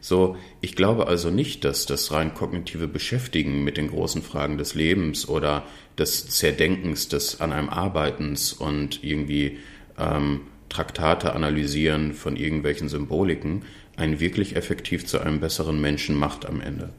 [0.00, 4.74] So, ich glaube also nicht, dass das rein kognitive Beschäftigen mit den großen Fragen des
[4.74, 5.64] Lebens oder
[5.98, 9.58] des Zerdenkens des an einem Arbeitens und irgendwie
[9.98, 13.62] ähm, Traktate analysieren von irgendwelchen Symboliken
[13.96, 16.90] einen wirklich effektiv zu einem besseren Menschen macht am Ende.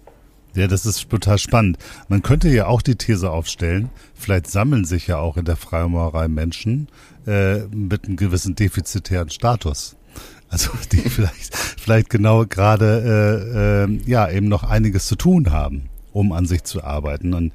[0.56, 1.78] Ja, das ist total spannend.
[2.08, 6.28] Man könnte ja auch die These aufstellen, vielleicht sammeln sich ja auch in der Freimaurerei
[6.28, 6.88] Menschen
[7.28, 9.96] äh, mit einem gewissen defizitären Status.
[10.50, 15.90] Also die vielleicht, vielleicht genau gerade äh, äh, ja eben noch einiges zu tun haben,
[16.20, 17.34] um an sich zu arbeiten.
[17.34, 17.54] Und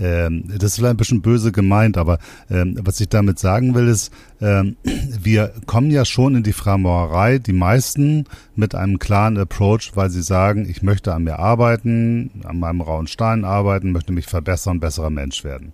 [0.00, 2.18] ähm, das ist vielleicht ein bisschen böse gemeint, aber
[2.50, 4.76] ähm, was ich damit sagen will, ist, ähm,
[5.20, 8.24] wir kommen ja schon in die Freimaurerei, die meisten
[8.54, 13.06] mit einem klaren Approach, weil sie sagen, ich möchte an mir arbeiten, an meinem rauen
[13.06, 15.72] Stein arbeiten, möchte mich verbessern, besserer Mensch werden.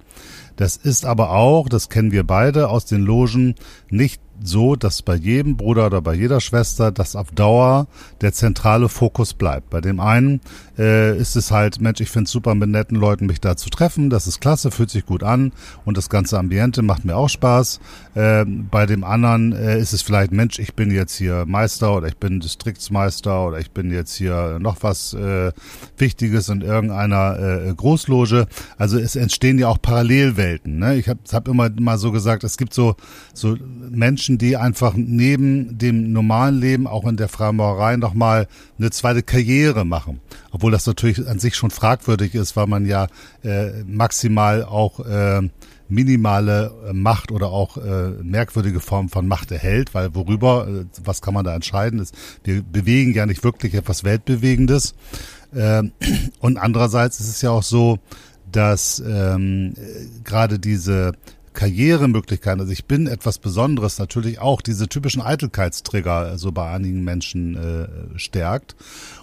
[0.56, 3.54] Das ist aber auch, das kennen wir beide aus den Logen,
[3.88, 7.86] nicht so, dass bei jedem Bruder oder bei jeder Schwester das auf Dauer
[8.20, 9.70] der zentrale Fokus bleibt.
[9.70, 10.40] Bei dem einen
[10.78, 13.70] äh, ist es halt, Mensch, ich finde es super mit netten Leuten mich da zu
[13.70, 15.52] treffen, das ist klasse, fühlt sich gut an
[15.84, 17.80] und das ganze Ambiente macht mir auch Spaß.
[18.14, 22.08] Äh, bei dem anderen äh, ist es vielleicht, Mensch, ich bin jetzt hier Meister oder
[22.08, 25.52] ich bin Distriktsmeister oder ich bin jetzt hier noch was äh,
[25.98, 28.46] Wichtiges in irgendeiner äh, Großloge.
[28.78, 30.78] Also es entstehen ja auch Parallelwelten.
[30.78, 30.96] Ne?
[30.96, 32.96] Ich habe hab immer mal so gesagt, es gibt so,
[33.34, 33.56] so
[33.90, 38.46] Menschen, die einfach neben dem normalen Leben auch in der Freimaurerei nochmal
[38.78, 40.20] eine zweite Karriere machen.
[40.50, 43.06] Obwohl das natürlich an sich schon fragwürdig ist, weil man ja
[43.42, 45.42] äh, maximal auch äh,
[45.92, 51.20] minimale äh, Macht oder auch äh, merkwürdige Formen von Macht erhält, weil worüber, äh, was
[51.20, 52.00] kann man da entscheiden?
[52.00, 54.94] Ist, wir bewegen ja nicht wirklich etwas Weltbewegendes.
[55.54, 55.82] Äh,
[56.40, 57.98] und andererseits ist es ja auch so,
[58.50, 59.74] dass ähm,
[60.24, 61.12] gerade diese
[61.52, 67.56] Karrieremöglichkeiten, also ich bin etwas Besonderes, natürlich auch diese typischen Eitelkeitstrigger so bei einigen Menschen
[67.56, 68.74] äh, stärkt.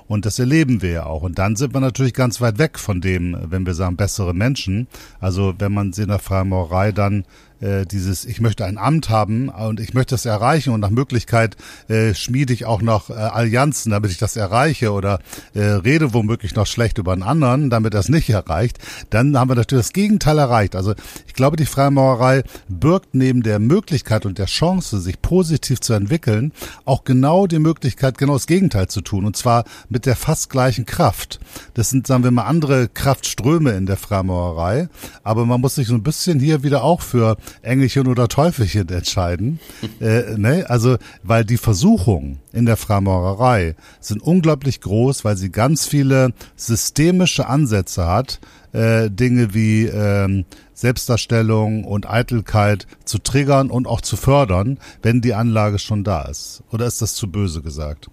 [0.08, 1.22] Und das erleben wir ja auch.
[1.22, 4.88] Und dann sind wir natürlich ganz weit weg von dem, wenn wir sagen, bessere Menschen.
[5.20, 7.26] Also wenn man sie in der Freimaurerei dann
[7.62, 11.58] äh, dieses, ich möchte ein Amt haben und ich möchte das erreichen und nach Möglichkeit
[11.88, 15.20] äh, schmiede ich auch noch äh, Allianzen, damit ich das erreiche oder
[15.54, 19.56] äh, rede womöglich noch schlecht über einen anderen, damit das nicht erreicht, dann haben wir
[19.56, 20.76] natürlich das Gegenteil erreicht.
[20.76, 20.94] Also
[21.28, 26.54] ich glaube, die Freimaurerei birgt neben der Möglichkeit und der Chance, sich positiv zu entwickeln,
[26.86, 30.86] auch genau die Möglichkeit, genau das Gegenteil zu tun und zwar mit der fast gleichen
[30.86, 31.40] Kraft.
[31.74, 34.90] Das sind, sagen wir mal, andere Kraftströme in der Freimaurerei,
[35.24, 39.60] aber man muss sich so ein bisschen hier wieder auch für Engelchen oder Teufelchen entscheiden.
[40.00, 40.66] äh, ne?
[40.70, 47.48] Also, weil die Versuchungen in der Freimaurerei sind unglaublich groß, weil sie ganz viele systemische
[47.48, 48.40] Ansätze hat,
[48.72, 55.34] äh, Dinge wie ähm, Selbstdarstellung und Eitelkeit zu triggern und auch zu fördern, wenn die
[55.34, 56.64] Anlage schon da ist.
[56.72, 58.10] Oder ist das zu böse gesagt?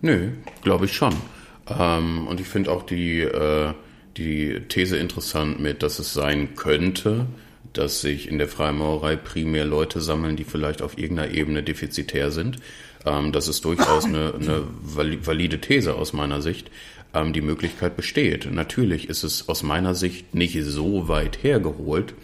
[0.00, 0.30] Nö,
[0.62, 1.14] glaube ich schon.
[1.66, 3.72] Ähm, und ich finde auch die, äh,
[4.16, 7.26] die These interessant mit, dass es sein könnte,
[7.74, 12.58] dass sich in der Freimaurerei primär Leute sammeln, die vielleicht auf irgendeiner Ebene defizitär sind.
[13.04, 16.70] Ähm, das ist durchaus eine, eine valide These aus meiner Sicht.
[17.12, 18.50] Ähm, die Möglichkeit besteht.
[18.50, 22.14] Natürlich ist es aus meiner Sicht nicht so weit hergeholt,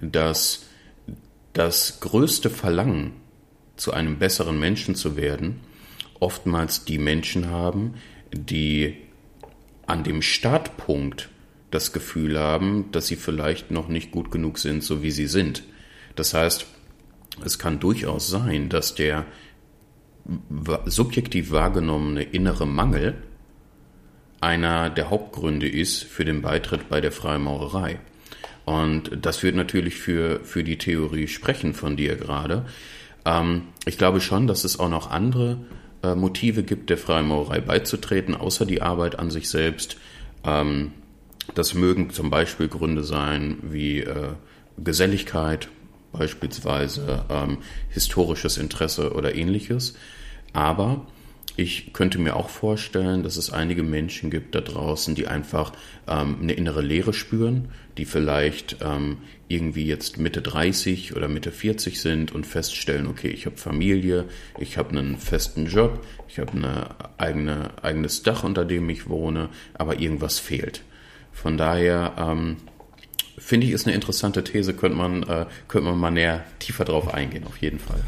[0.00, 0.66] dass
[1.52, 3.12] das größte Verlangen,
[3.76, 5.60] zu einem besseren Menschen zu werden,
[6.20, 7.94] oftmals die Menschen haben,
[8.32, 8.96] die
[9.86, 11.28] an dem Startpunkt
[11.72, 15.64] das Gefühl haben, dass sie vielleicht noch nicht gut genug sind, so wie sie sind.
[16.14, 16.66] Das heißt,
[17.44, 19.24] es kann durchaus sein, dass der
[20.84, 23.16] subjektiv wahrgenommene innere Mangel
[24.40, 28.00] einer der Hauptgründe ist für den Beitritt bei der Freimaurerei.
[28.64, 32.66] Und das wird natürlich für, für die Theorie sprechen von dir gerade.
[33.24, 35.58] Ähm, ich glaube schon, dass es auch noch andere
[36.02, 39.96] äh, Motive gibt, der Freimaurerei beizutreten, außer die Arbeit an sich selbst.
[40.44, 40.92] Ähm,
[41.54, 44.32] das mögen zum Beispiel Gründe sein wie äh,
[44.78, 45.68] Geselligkeit,
[46.12, 49.94] beispielsweise ähm, historisches Interesse oder ähnliches.
[50.52, 51.06] Aber
[51.56, 55.72] ich könnte mir auch vorstellen, dass es einige Menschen gibt da draußen, die einfach
[56.08, 62.00] ähm, eine innere Leere spüren, die vielleicht ähm, irgendwie jetzt Mitte 30 oder Mitte 40
[62.00, 64.24] sind und feststellen, okay, ich habe Familie,
[64.58, 66.66] ich habe einen festen Job, ich habe ein
[67.18, 70.82] eigene, eigenes Dach, unter dem ich wohne, aber irgendwas fehlt.
[71.32, 72.56] Von daher ähm,
[73.38, 77.12] finde ich, ist eine interessante These, könnte man, äh, könnte man mal näher tiefer drauf
[77.12, 78.00] eingehen, auf jeden Fall.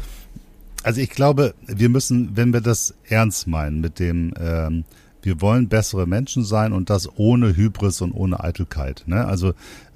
[0.83, 4.85] Also ich glaube, wir müssen, wenn wir das ernst meinen mit dem, ähm,
[5.23, 9.03] wir wollen bessere Menschen sein und das ohne Hybris und ohne Eitelkeit.
[9.07, 9.25] Ne?
[9.25, 9.53] Also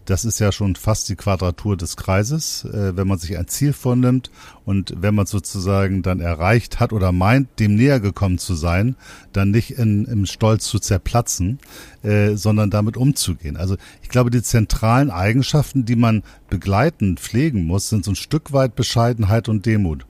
[0.09, 3.73] das ist ja schon fast die Quadratur des Kreises, äh, wenn man sich ein Ziel
[3.73, 4.31] vornimmt
[4.65, 8.95] und wenn man sozusagen dann erreicht hat oder meint, dem näher gekommen zu sein,
[9.33, 11.59] dann nicht in, im Stolz zu zerplatzen,
[12.01, 13.55] äh, sondern damit umzugehen.
[13.55, 18.51] Also ich glaube, die zentralen Eigenschaften, die man begleiten, pflegen muss, sind so ein Stück
[18.51, 20.05] weit Bescheidenheit und Demut.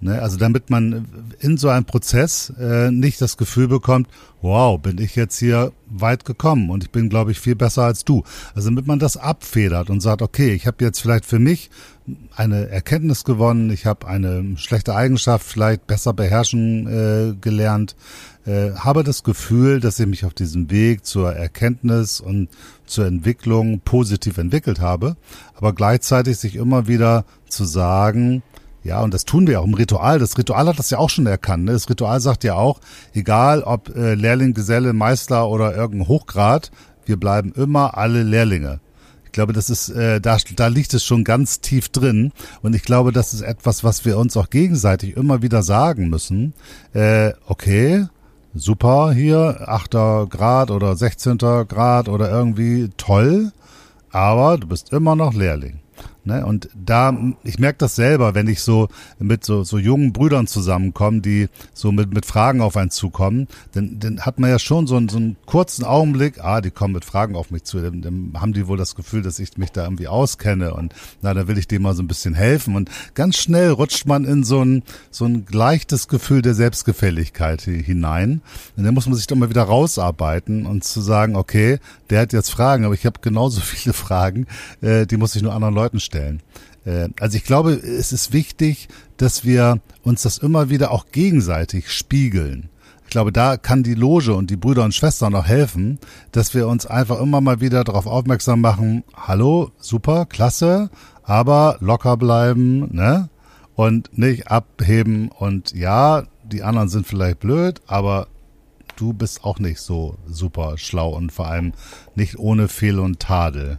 [0.00, 0.20] Ne?
[0.20, 1.06] Also damit man
[1.40, 4.08] in so einem Prozess äh, nicht das Gefühl bekommt,
[4.40, 8.04] wow, bin ich jetzt hier weit gekommen und ich bin, glaube ich, viel besser als
[8.04, 8.22] du.
[8.54, 11.70] Also damit man das abfedert und sagt, okay, ich habe jetzt vielleicht für mich
[12.34, 17.96] eine Erkenntnis gewonnen, ich habe eine schlechte Eigenschaft vielleicht besser beherrschen äh, gelernt,
[18.46, 22.48] äh, habe das Gefühl, dass ich mich auf diesem Weg zur Erkenntnis und
[22.86, 25.16] zur Entwicklung positiv entwickelt habe,
[25.54, 28.42] aber gleichzeitig sich immer wieder zu sagen,
[28.88, 30.18] ja, und das tun wir auch im Ritual.
[30.18, 31.64] Das Ritual hat das ja auch schon erkannt.
[31.64, 31.72] Ne?
[31.72, 32.80] Das Ritual sagt ja auch,
[33.12, 36.70] egal ob äh, Lehrling, Geselle, Meister oder irgendein Hochgrad,
[37.04, 38.80] wir bleiben immer alle Lehrlinge.
[39.26, 42.32] Ich glaube, das ist, äh, da, da liegt es schon ganz tief drin.
[42.62, 46.54] Und ich glaube, das ist etwas, was wir uns auch gegenseitig immer wieder sagen müssen.
[46.94, 48.06] Äh, okay,
[48.54, 51.36] super hier, achter Grad oder 16.
[51.38, 53.52] Grad oder irgendwie toll,
[54.10, 55.80] aber du bist immer noch Lehrling.
[56.28, 56.44] Ne?
[56.44, 58.88] Und da, ich merke das selber, wenn ich so
[59.18, 63.98] mit so, so jungen Brüdern zusammenkomme, die so mit, mit Fragen auf einen zukommen, dann,
[63.98, 67.06] dann hat man ja schon so einen, so einen kurzen Augenblick, ah, die kommen mit
[67.06, 69.84] Fragen auf mich zu, dann, dann haben die wohl das Gefühl, dass ich mich da
[69.84, 73.38] irgendwie auskenne und na, da will ich dem mal so ein bisschen helfen und ganz
[73.38, 78.42] schnell rutscht man in so ein, so ein leichtes Gefühl der Selbstgefälligkeit hinein
[78.76, 81.78] und dann muss man sich doch mal wieder rausarbeiten und zu sagen, okay,
[82.10, 84.46] der hat jetzt Fragen, aber ich habe genauso viele Fragen,
[84.82, 86.42] äh, die muss ich nur anderen Leuten stellen stellen.
[86.84, 91.90] Äh, also ich glaube, es ist wichtig, dass wir uns das immer wieder auch gegenseitig
[91.90, 92.68] spiegeln.
[93.04, 95.98] Ich glaube, da kann die Loge und die Brüder und Schwestern noch helfen,
[96.30, 100.90] dass wir uns einfach immer mal wieder darauf aufmerksam machen, hallo, super, klasse,
[101.22, 103.30] aber locker bleiben, ne?
[103.74, 108.26] Und nicht abheben und ja, die anderen sind vielleicht blöd, aber
[108.96, 111.72] du bist auch nicht so super schlau und vor allem
[112.16, 113.78] nicht ohne Fehl und Tadel.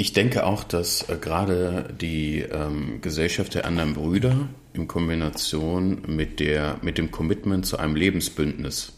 [0.00, 6.40] Ich denke auch, dass äh, gerade die ähm, Gesellschaft der anderen Brüder in Kombination mit,
[6.40, 8.94] der, mit dem Commitment zu einem Lebensbündnis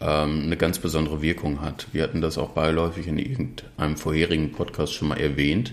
[0.00, 1.88] ähm, eine ganz besondere Wirkung hat.
[1.90, 5.72] Wir hatten das auch beiläufig in irgendeinem vorherigen Podcast schon mal erwähnt,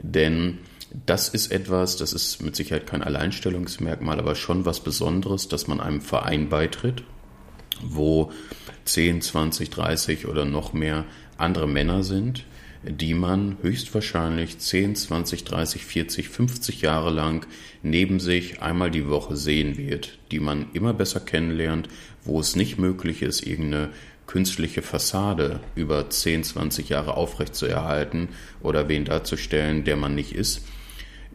[0.00, 0.58] denn
[1.06, 5.80] das ist etwas, das ist mit Sicherheit kein Alleinstellungsmerkmal, aber schon was Besonderes, dass man
[5.80, 7.02] einem Verein beitritt,
[7.82, 8.30] wo
[8.84, 11.04] 10, 20, 30 oder noch mehr
[11.36, 12.44] andere Männer sind,
[12.82, 17.46] die man höchstwahrscheinlich 10, 20, 30, 40, 50 Jahre lang
[17.82, 21.88] neben sich einmal die Woche sehen wird, die man immer besser kennenlernt,
[22.24, 23.90] wo es nicht möglich ist, irgendeine
[24.26, 28.28] künstliche Fassade über 10, 20 Jahre aufrechtzuerhalten
[28.62, 30.64] oder wen darzustellen, der man nicht ist.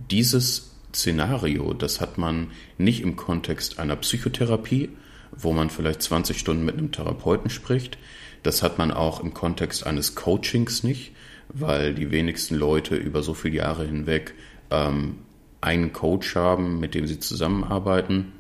[0.10, 4.90] Dieses Szenario, das hat man nicht im Kontext einer Psychotherapie,
[5.36, 7.98] wo man vielleicht 20 Stunden mit einem Therapeuten spricht.
[8.44, 11.12] Das hat man auch im Kontext eines Coachings nicht,
[11.50, 14.34] weil die wenigsten Leute über so viele Jahre hinweg
[14.72, 15.18] ähm,
[15.62, 18.34] einen Coach haben, mit dem sie zusammenarbeiten.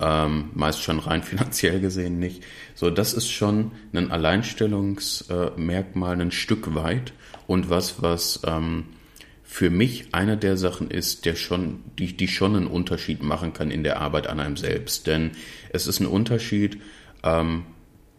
[0.00, 2.42] Ähm, meist schon rein finanziell gesehen nicht.
[2.74, 7.12] So, das ist schon ein Alleinstellungsmerkmal, ein Stück weit
[7.46, 8.86] und was, was ähm,
[9.44, 13.70] für mich einer der Sachen ist, der schon, die, die schon einen Unterschied machen kann
[13.70, 15.06] in der Arbeit an einem selbst.
[15.06, 15.30] Denn
[15.70, 16.80] es ist ein Unterschied,
[17.22, 17.64] ähm,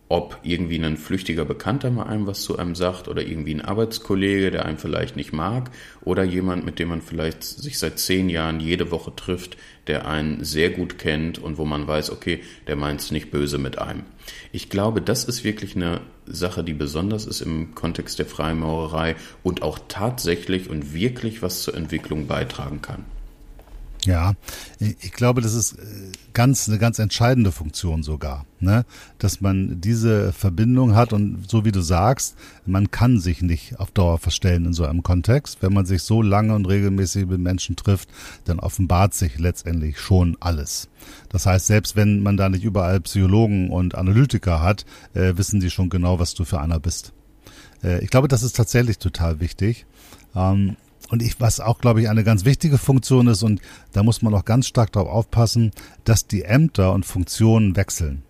[0.07, 4.51] ob irgendwie ein flüchtiger Bekannter mal einem was zu einem sagt oder irgendwie ein Arbeitskollege,
[4.51, 8.59] der einen vielleicht nicht mag oder jemand, mit dem man vielleicht sich seit zehn Jahren
[8.59, 13.01] jede Woche trifft, der einen sehr gut kennt und wo man weiß, okay, der meint
[13.01, 14.03] es nicht böse mit einem.
[14.51, 19.63] Ich glaube, das ist wirklich eine Sache, die besonders ist im Kontext der Freimaurerei und
[19.63, 23.05] auch tatsächlich und wirklich was zur Entwicklung beitragen kann.
[24.05, 24.33] Ja,
[24.79, 28.85] ich glaube, das ist äh, ganz eine ganz entscheidende Funktion sogar, ne?
[29.17, 32.35] dass man diese Verbindung hat und so wie du sagst,
[32.67, 35.57] man kann sich nicht auf Dauer verstellen in so einem Kontext.
[35.61, 38.09] Wenn man sich so lange und regelmäßig mit Menschen trifft,
[38.43, 40.87] dann offenbart sich letztendlich schon alles.
[41.29, 45.71] Das heißt, selbst wenn man da nicht überall Psychologen und Analytiker hat, äh, wissen die
[45.71, 47.11] schon genau, was du für einer bist.
[47.83, 49.87] Äh, ich glaube, das ist tatsächlich total wichtig.
[50.35, 50.75] Ähm,
[51.09, 53.61] und ich, was auch, glaube ich, eine ganz wichtige Funktion ist, und
[53.93, 55.71] da muss man auch ganz stark darauf aufpassen,
[56.03, 58.24] dass die Ämter und Funktionen wechseln.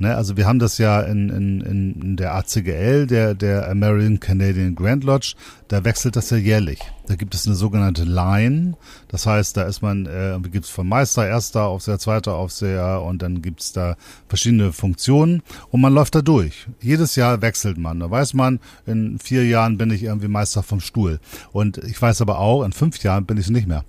[0.00, 4.76] Ne, also wir haben das ja in, in, in der ACGL, der, der American Canadian
[4.76, 5.34] Grand Lodge,
[5.66, 6.78] da wechselt das ja jährlich.
[7.08, 8.76] Da gibt es eine sogenannte Line,
[9.08, 13.22] das heißt, da ist man, äh, gibt es vom Meister, Erster, Aufseher, Zweiter Aufseher und
[13.22, 13.96] dann gibt es da
[14.28, 16.68] verschiedene Funktionen und man läuft da durch.
[16.80, 17.98] Jedes Jahr wechselt man.
[17.98, 21.18] Da weiß man, in vier Jahren bin ich irgendwie Meister vom Stuhl.
[21.50, 23.84] Und ich weiß aber auch, in fünf Jahren bin ich es nicht mehr.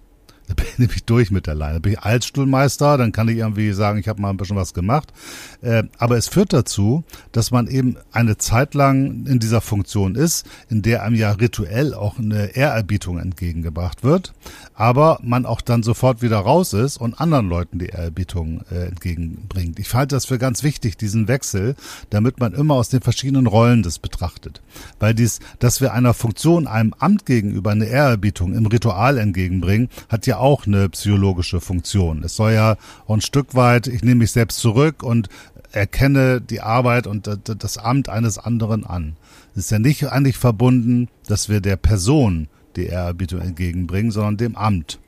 [0.78, 1.80] Bin ich durch mit der Leine.
[1.80, 5.14] Bin ich Altstuhlmeister, dann kann ich irgendwie sagen, ich habe mal ein bisschen was gemacht.
[5.62, 10.46] Äh, aber es führt dazu, dass man eben eine Zeit lang in dieser Funktion ist,
[10.70, 14.34] in der einem ja rituell auch eine Ehrerbietung entgegengebracht wird,
[14.74, 19.78] aber man auch dann sofort wieder raus ist und anderen Leuten die Ehrerbietung äh, entgegenbringt.
[19.80, 21.76] Ich halte das für ganz wichtig, diesen Wechsel,
[22.10, 24.62] damit man immer aus den verschiedenen Rollen das betrachtet.
[25.00, 30.26] Weil dies, dass wir einer Funktion, einem Amt gegenüber eine Ehrerbietung im Ritual entgegenbringen, hat
[30.26, 32.24] ja auch eine psychologische Funktion.
[32.24, 35.30] Es soll ja ein Stück weit, ich nehme mich selbst zurück und
[35.72, 39.16] erkenne die Arbeit und das Amt eines anderen an.
[39.52, 44.56] Es ist ja nicht eigentlich verbunden, dass wir der Person die Ehrerbietung entgegenbringen, sondern dem
[44.56, 45.00] Amt.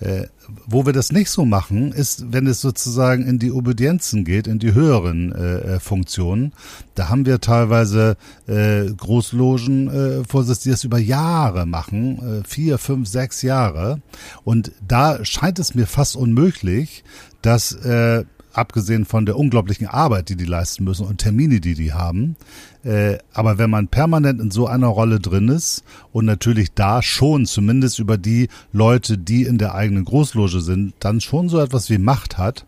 [0.00, 0.26] Äh,
[0.66, 4.58] wo wir das nicht so machen, ist, wenn es sozusagen in die Obedienzen geht, in
[4.58, 6.52] die höheren äh, äh Funktionen.
[6.94, 12.78] Da haben wir teilweise äh, Großlogen äh, Vorsitz, die das über Jahre machen, äh, vier,
[12.78, 14.00] fünf, sechs Jahre.
[14.44, 17.04] Und da scheint es mir fast unmöglich,
[17.42, 21.92] dass äh, abgesehen von der unglaublichen Arbeit, die die leisten müssen und Termine, die die
[21.92, 22.36] haben,
[22.84, 27.46] äh, aber wenn man permanent in so einer Rolle drin ist und natürlich da schon
[27.46, 31.98] zumindest über die Leute, die in der eigenen Großloge sind, dann schon so etwas wie
[31.98, 32.64] Macht hat,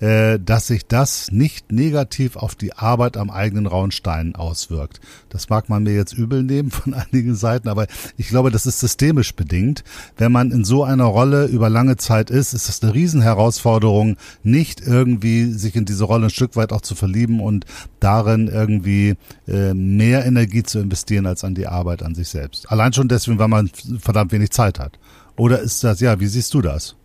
[0.00, 5.00] äh, dass sich das nicht negativ auf die Arbeit am eigenen Rauenstein auswirkt.
[5.28, 8.80] Das mag man mir jetzt übel nehmen von einigen Seiten, aber ich glaube, das ist
[8.80, 9.84] systemisch bedingt.
[10.16, 14.80] Wenn man in so einer Rolle über lange Zeit ist, ist das eine Riesenherausforderung, nicht
[14.80, 17.64] irgendwie sich in diese Rolle ein Stück weit auch zu verlieben und
[18.00, 19.14] darin irgendwie
[19.46, 22.70] äh, mehr Energie zu investieren als an die Arbeit an sich selbst.
[22.70, 24.98] Allein schon deswegen, weil man verdammt wenig Zeit hat.
[25.36, 26.96] Oder ist das, ja, wie siehst du das?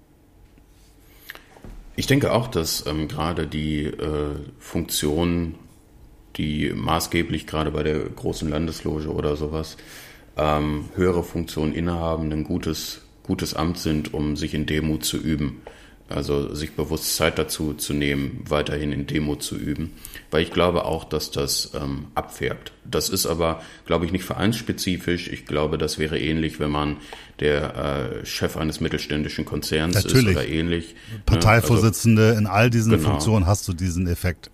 [1.95, 5.55] Ich denke auch, dass ähm, gerade die äh, Funktionen,
[6.35, 9.77] die maßgeblich gerade bei der großen Landesloge oder sowas
[10.37, 15.61] ähm, höhere Funktionen innehaben, ein gutes, gutes Amt sind, um sich in Demut zu üben.
[16.09, 19.91] Also sich bewusst Zeit dazu zu nehmen, weiterhin in Demo zu üben.
[20.31, 22.71] Weil ich glaube auch, dass das ähm, abfärbt.
[22.85, 25.27] Das ist aber, glaube ich, nicht vereinsspezifisch.
[25.27, 26.97] Ich glaube, das wäre ähnlich, wenn man
[27.39, 30.27] der äh, Chef eines mittelständischen Konzerns Natürlich.
[30.27, 30.95] ist oder ähnlich.
[31.11, 31.21] Ne?
[31.25, 32.27] Parteivorsitzende, ne?
[32.29, 33.09] also, in all diesen genau.
[33.09, 34.49] Funktionen hast du diesen Effekt.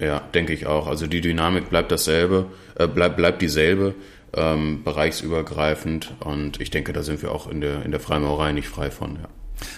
[0.00, 0.88] Ja, denke ich auch.
[0.88, 3.94] Also die Dynamik bleibt dasselbe, äh, bleibt, bleibt dieselbe.
[4.34, 8.68] Ähm, bereichsübergreifend und ich denke, da sind wir auch in der, in der Freimaurerei nicht
[8.68, 9.14] frei von.
[9.14, 9.28] Ja.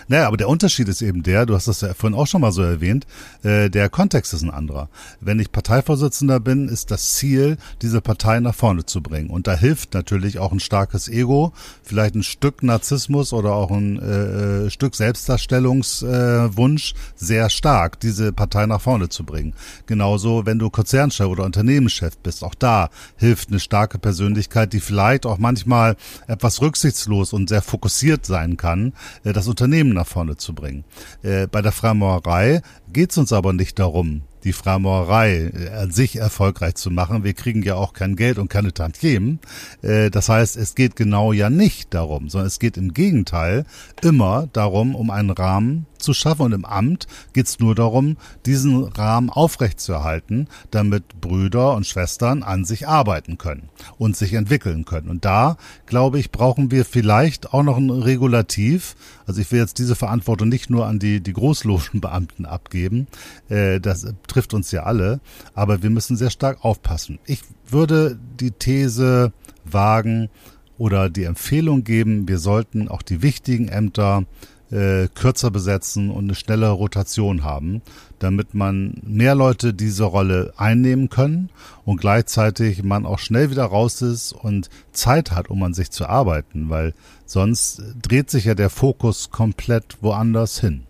[0.08, 2.52] Naja, aber der Unterschied ist eben der, du hast das ja vorhin auch schon mal
[2.52, 3.06] so erwähnt,
[3.42, 4.88] äh, der Kontext ist ein anderer.
[5.20, 9.30] Wenn ich Parteivorsitzender bin, ist das Ziel, diese Partei nach vorne zu bringen.
[9.30, 13.98] Und da hilft natürlich auch ein starkes Ego, vielleicht ein Stück Narzissmus oder auch ein
[14.00, 19.54] äh, äh Stück Selbstdarstellungswunsch äh, sehr stark, diese Partei nach vorne zu bringen.
[19.86, 25.26] Genauso, wenn du Konzernchef oder Unternehmenschef bist, auch da hilft eine starke Persönlichkeit, die vielleicht
[25.26, 28.92] auch manchmal etwas rücksichtslos und sehr fokussiert sein kann,
[29.24, 30.84] äh, das Unternehmen Unternehmen nach vorne zu bringen.
[31.22, 36.16] Äh, bei der Freimaurerei geht es uns aber nicht darum, die Freimaurerei äh, an sich
[36.16, 37.22] erfolgreich zu machen.
[37.22, 39.40] Wir kriegen ja auch kein Geld und keine Tantiemen.
[39.82, 43.66] Äh, das heißt, es geht genau ja nicht darum, sondern es geht im Gegenteil
[44.00, 46.42] immer darum, um einen Rahmen zu schaffen.
[46.42, 52.64] Und im Amt geht es nur darum, diesen Rahmen aufrechtzuerhalten, damit Brüder und Schwestern an
[52.64, 55.08] sich arbeiten können und sich entwickeln können.
[55.08, 55.56] Und da,
[55.86, 58.96] glaube ich, brauchen wir vielleicht auch noch ein Regulativ.
[59.26, 63.06] Also ich will jetzt diese Verantwortung nicht nur an die, die Großlogenbeamten abgeben.
[63.48, 65.20] Äh, das trifft uns ja alle.
[65.54, 67.18] Aber wir müssen sehr stark aufpassen.
[67.26, 69.32] Ich würde die These
[69.64, 70.30] wagen,
[70.78, 74.24] oder die Empfehlung geben, wir sollten auch die wichtigen Ämter
[74.70, 77.82] äh, kürzer besetzen und eine schnellere Rotation haben,
[78.18, 81.50] damit man mehr Leute diese Rolle einnehmen können
[81.84, 86.06] und gleichzeitig man auch schnell wieder raus ist und Zeit hat, um an sich zu
[86.06, 90.84] arbeiten, weil sonst dreht sich ja der Fokus komplett woanders hin.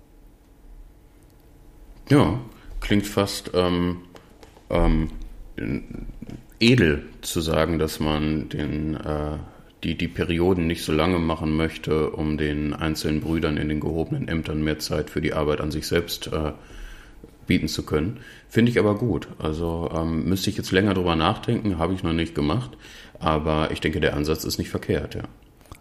[2.08, 2.40] Ja,
[2.80, 3.98] klingt fast ähm,
[4.70, 5.10] ähm,
[6.58, 9.38] edel zu sagen, dass man den äh,
[9.84, 14.28] die die Perioden nicht so lange machen möchte, um den einzelnen Brüdern in den gehobenen
[14.28, 16.52] Ämtern mehr Zeit für die Arbeit an sich selbst äh,
[17.46, 18.18] bieten zu können.
[18.48, 19.28] Finde ich aber gut.
[19.38, 22.76] Also ähm, müsste ich jetzt länger drüber nachdenken, habe ich noch nicht gemacht,
[23.18, 25.22] aber ich denke, der Ansatz ist nicht verkehrt, ja.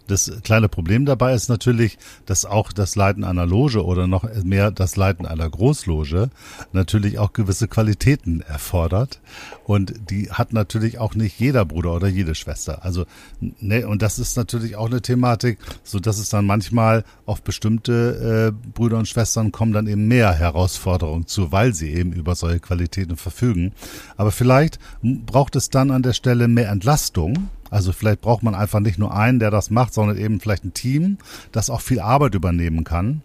[0.07, 4.71] Das kleine Problem dabei ist natürlich, dass auch das Leiten einer Loge oder noch mehr
[4.71, 6.29] das Leiten einer Großloge
[6.71, 9.19] natürlich auch gewisse Qualitäten erfordert.
[9.65, 12.85] Und die hat natürlich auch nicht jeder Bruder oder jede Schwester.
[12.85, 13.05] Also,
[13.39, 18.53] ne, und das ist natürlich auch eine Thematik, so dass es dann manchmal auf bestimmte
[18.53, 22.61] äh, Brüder und Schwestern kommen dann eben mehr Herausforderungen zu, weil sie eben über solche
[22.61, 23.73] Qualitäten verfügen.
[24.15, 28.79] Aber vielleicht braucht es dann an der Stelle mehr Entlastung Also vielleicht braucht man einfach
[28.79, 31.17] nicht nur einen, der das macht, sondern eben vielleicht ein Team,
[31.51, 33.21] das auch viel Arbeit übernehmen kann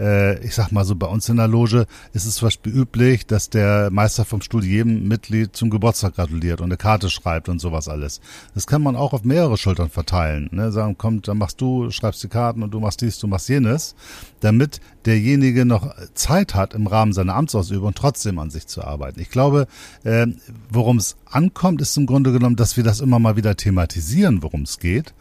[0.00, 3.26] äh, ich sag mal so, bei uns in der Loge ist es zum Beispiel üblich,
[3.26, 7.60] dass der Meister vom Stuhl jedem Mitglied zum Geburtstag gratuliert und eine Karte schreibt und
[7.60, 8.20] sowas alles.
[8.54, 10.48] Das kann man auch auf mehrere Schultern verteilen.
[10.52, 10.72] Ne?
[10.72, 13.94] Sagen, kommt, dann machst du, schreibst die Karten und du machst dies, du machst jenes,
[14.40, 19.20] damit derjenige noch Zeit hat, im Rahmen seiner Amtsausübung trotzdem an sich zu arbeiten.
[19.20, 19.66] Ich glaube,
[20.04, 20.26] äh,
[20.70, 24.62] worum es ankommt, ist im Grunde genommen, dass wir das immer mal wieder thematisieren, worum
[24.62, 25.14] es geht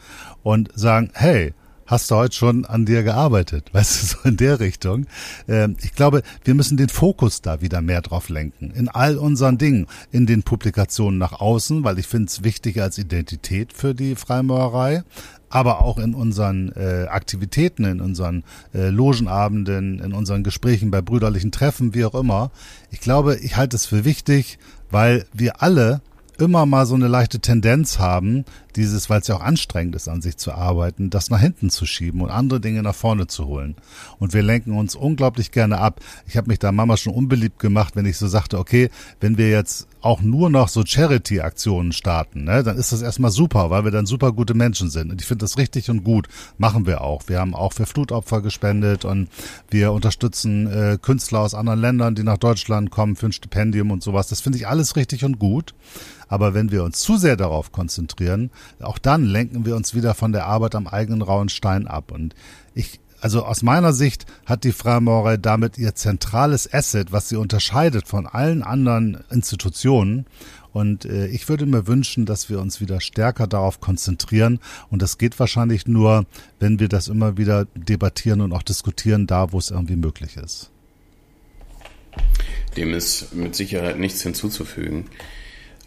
[0.44, 1.54] und sagen, hey,
[1.90, 3.70] hast du heute schon an dir gearbeitet?
[3.74, 5.08] Weißt du, so in der Richtung.
[5.48, 8.72] Ähm, ich glaube, wir müssen den Fokus da wieder mehr drauf lenken.
[8.72, 12.98] In all unseren Dingen, in den Publikationen nach außen, weil ich finde es wichtig als
[12.98, 15.04] Identität für die Freimaurerei,
[15.50, 21.52] aber auch in unseren äh, Aktivitäten, in unseren äh, Logenabenden, in unseren Gesprächen bei brüderlichen
[21.52, 22.52] Treffen, wie auch immer.
[22.92, 24.60] Ich glaube, ich halte es für wichtig,
[24.92, 26.02] weil wir alle
[26.38, 28.46] immer mal so eine leichte Tendenz haben,
[28.80, 31.86] dieses, weil es ja auch anstrengend ist, an sich zu arbeiten, das nach hinten zu
[31.86, 33.76] schieben und andere Dinge nach vorne zu holen.
[34.20, 36.00] Und wir lenken uns unglaublich gerne ab.
[36.28, 39.50] Ich habe mich da Mama schon unbeliebt gemacht, wenn ich so sagte, okay, wenn wir
[39.50, 43.92] jetzt auch nur noch so Charity-Aktionen starten, ne, dann ist das erstmal super, weil wir
[43.92, 45.12] dann super gute Menschen sind.
[45.12, 46.30] Und ich finde das richtig und gut.
[46.58, 47.24] Machen wir auch.
[47.28, 49.28] Wir haben auch für Flutopfer gespendet und
[49.70, 54.02] wir unterstützen äh, Künstler aus anderen Ländern, die nach Deutschland kommen für ein Stipendium und
[54.02, 54.30] sowas.
[54.30, 55.74] Das finde ich alles richtig und gut.
[56.30, 58.52] Aber wenn wir uns zu sehr darauf konzentrieren,
[58.82, 62.12] auch dann lenken wir uns wieder von der Arbeit am eigenen rauen Stein ab.
[62.12, 62.36] Und
[62.74, 68.08] ich, also aus meiner Sicht hat die Freimaurerei damit ihr zentrales Asset, was sie unterscheidet
[68.08, 70.26] von allen anderen Institutionen.
[70.72, 74.60] Und äh, ich würde mir wünschen, dass wir uns wieder stärker darauf konzentrieren.
[74.90, 76.26] Und das geht wahrscheinlich nur,
[76.60, 80.70] wenn wir das immer wieder debattieren und auch diskutieren, da wo es irgendwie möglich ist.
[82.78, 85.06] Dem ist mit Sicherheit nichts hinzuzufügen.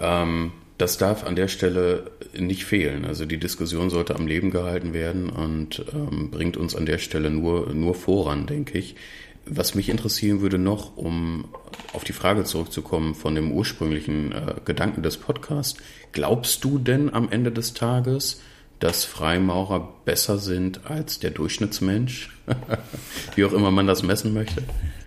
[0.00, 3.04] Ähm, das darf an der Stelle nicht fehlen.
[3.04, 7.30] Also die Diskussion sollte am Leben gehalten werden und ähm, bringt uns an der Stelle
[7.30, 8.96] nur, nur voran, denke ich.
[9.44, 11.48] Was mich interessieren würde noch, um
[11.92, 15.78] auf die Frage zurückzukommen von dem ursprünglichen äh, Gedanken des Podcasts,
[16.12, 18.40] glaubst du denn am Ende des Tages,
[18.78, 22.30] dass Freimaurer besser sind als der Durchschnittsmensch?
[23.34, 24.62] Wie auch immer man das messen möchte.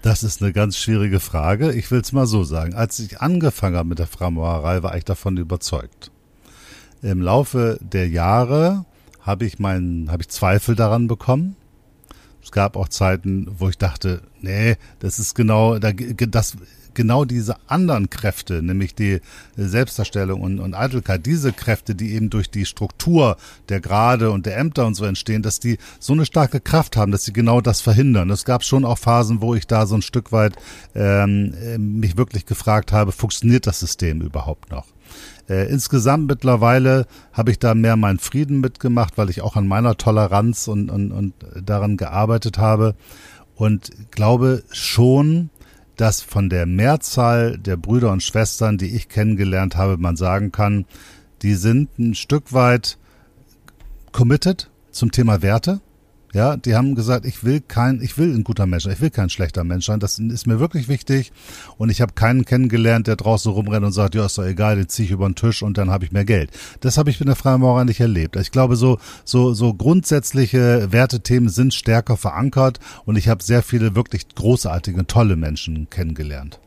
[0.06, 1.74] Das ist eine ganz schwierige Frage.
[1.74, 2.76] Ich will es mal so sagen.
[2.76, 6.12] Als ich angefangen habe mit der Freimaurerei, war ich davon überzeugt.
[7.02, 8.86] Im Laufe der Jahre
[9.20, 11.56] habe ich meinen, habe ich Zweifel daran bekommen.
[12.44, 16.56] Es gab auch Zeiten, wo ich dachte, nee, das ist genau, das
[16.96, 19.20] genau diese anderen Kräfte, nämlich die
[19.56, 23.38] Selbstdarstellung und, und Eitelkeit, diese Kräfte, die eben durch die Struktur
[23.70, 27.12] der Grade und der Ämter und so entstehen, dass die so eine starke Kraft haben,
[27.12, 28.30] dass sie genau das verhindern.
[28.30, 30.56] Es gab schon auch Phasen, wo ich da so ein Stück weit
[30.96, 31.54] ähm,
[32.00, 34.88] mich wirklich gefragt habe, funktioniert das System überhaupt noch?
[35.48, 39.96] Äh, insgesamt mittlerweile habe ich da mehr meinen Frieden mitgemacht, weil ich auch an meiner
[39.96, 41.34] Toleranz und, und, und
[41.64, 42.96] daran gearbeitet habe
[43.56, 45.50] und glaube schon,
[45.96, 50.86] dass von der Mehrzahl der Brüder und Schwestern, die ich kennengelernt habe, man sagen kann,
[51.42, 52.98] die sind ein Stück weit
[54.12, 55.82] committed zum Thema Werte.
[56.36, 59.30] Ja, die haben gesagt, ich will kein, ich will ein guter Mensch, ich will kein
[59.30, 60.02] schlechter Mensch sein.
[60.02, 61.32] Das ist mir wirklich wichtig.
[61.78, 64.90] Und ich habe keinen kennengelernt, der draußen rumrennt und sagt, ja, ist doch egal, den
[64.90, 66.52] ziehe ich über den Tisch und dann habe ich mehr Geld.
[66.82, 68.36] Das habe ich mit der Freimaurer nicht erlebt.
[68.36, 73.96] Ich glaube, so, so, so grundsätzliche Wertethemen sind stärker verankert und ich habe sehr viele
[73.96, 76.60] wirklich großartige, tolle Menschen kennengelernt.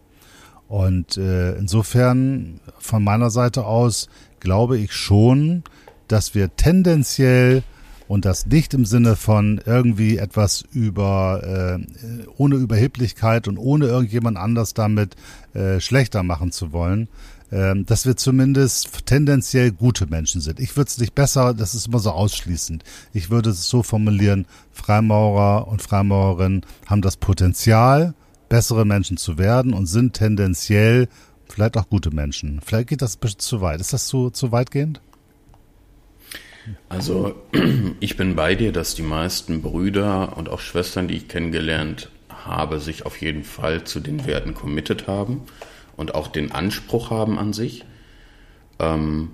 [0.66, 4.08] Und äh, insofern von meiner Seite aus
[4.40, 5.62] glaube ich schon,
[6.06, 7.64] dass wir tendenziell
[8.08, 14.38] und das nicht im Sinne von irgendwie etwas über äh, ohne Überheblichkeit und ohne irgendjemand
[14.38, 15.14] anders damit
[15.54, 17.08] äh, schlechter machen zu wollen,
[17.50, 20.58] äh, dass wir zumindest tendenziell gute Menschen sind.
[20.58, 22.82] Ich würde es nicht besser, das ist immer so ausschließend.
[23.12, 28.14] Ich würde es so formulieren, Freimaurer und Freimaurerinnen haben das Potenzial,
[28.48, 31.08] bessere Menschen zu werden und sind tendenziell
[31.46, 32.60] vielleicht auch gute Menschen.
[32.64, 33.80] Vielleicht geht das ein bisschen zu weit.
[33.80, 35.02] Ist das zu, zu weitgehend?
[36.88, 37.34] Also
[38.00, 42.80] ich bin bei dir, dass die meisten Brüder und auch Schwestern, die ich kennengelernt habe,
[42.80, 45.42] sich auf jeden Fall zu den Werten committed haben
[45.96, 47.84] und auch den Anspruch haben an sich.
[48.78, 49.30] Ähm,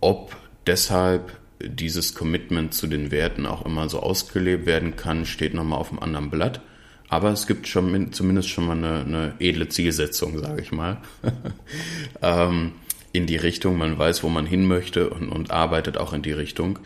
[0.00, 5.78] ob deshalb dieses Commitment zu den Werten auch immer so ausgelebt werden kann, steht nochmal
[5.78, 6.60] auf einem anderen Blatt.
[7.08, 10.98] Aber es gibt schon zumindest schon mal eine, eine edle Zielsetzung, sage ich mal.
[12.22, 12.72] ähm,
[13.16, 16.32] in die Richtung, man weiß, wo man hin möchte und, und arbeitet auch in die
[16.32, 16.78] Richtung.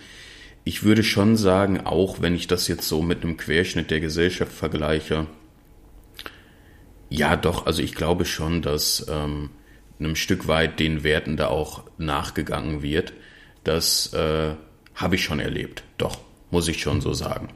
[0.65, 4.53] Ich würde schon sagen, auch wenn ich das jetzt so mit einem Querschnitt der Gesellschaft
[4.53, 5.27] vergleiche,
[7.09, 9.51] ja doch, also ich glaube schon, dass ähm,
[9.99, 13.13] einem Stück weit den Werten da auch nachgegangen wird.
[13.65, 14.55] Das äh,
[14.95, 15.83] habe ich schon erlebt.
[15.99, 16.19] Doch,
[16.51, 17.49] muss ich schon so sagen.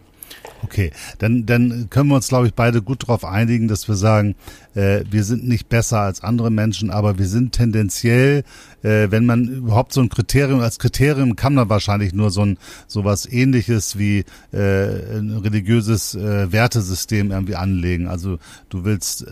[0.63, 4.35] Okay, dann, dann können wir uns, glaube ich, beide gut darauf einigen, dass wir sagen,
[4.75, 8.45] äh, wir sind nicht besser als andere Menschen, aber wir sind tendenziell
[8.85, 12.59] äh, wenn man überhaupt so ein Kriterium, als Kriterium kann man wahrscheinlich nur so ein
[12.87, 18.07] sowas ähnliches wie äh, ein religiöses äh, Wertesystem irgendwie anlegen.
[18.07, 19.29] Also du willst äh,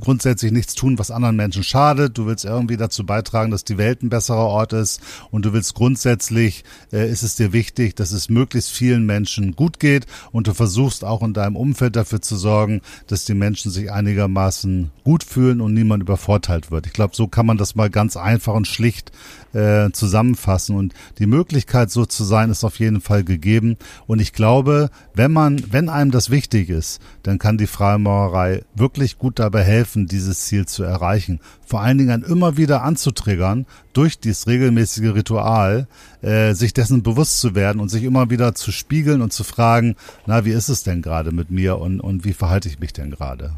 [0.00, 4.02] grundsätzlich nichts tun, was anderen Menschen schadet, du willst irgendwie dazu beitragen, dass die Welt
[4.02, 5.00] ein besserer Ort ist
[5.30, 9.78] und du willst grundsätzlich, äh, ist es dir wichtig, dass es möglichst vielen Menschen gut
[9.78, 13.92] geht und du versuchst auch in deinem Umfeld dafür zu sorgen, dass die Menschen sich
[13.92, 16.86] einigermaßen gut fühlen und niemand übervorteilt wird.
[16.86, 19.12] Ich glaube, so kann man das mal ganz einfach und schlicht
[19.52, 20.76] äh, zusammenfassen.
[20.76, 23.76] Und die Möglichkeit, so zu sein, ist auf jeden Fall gegeben.
[24.06, 29.18] Und ich glaube, wenn man, wenn einem das wichtig ist, dann kann die Freimaurerei wirklich
[29.18, 31.40] gut dabei helfen, dieses Ziel zu erreichen.
[31.66, 35.88] Vor allen Dingen immer wieder anzutriggern, durch dieses regelmäßige Ritual,
[36.22, 39.96] äh, sich dessen bewusst zu werden und sich immer wieder zu spiegeln und zu fragen,
[40.26, 43.10] na, wie ist es denn gerade mit mir und, und wie verhalte ich mich denn
[43.10, 43.54] gerade?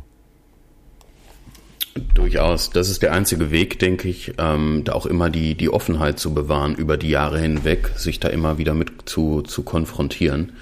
[2.15, 2.71] Durchaus.
[2.71, 6.33] Das ist der einzige Weg, denke ich, ähm, da auch immer die, die Offenheit zu
[6.33, 10.53] bewahren über die Jahre hinweg, sich da immer wieder mit zu, zu konfrontieren.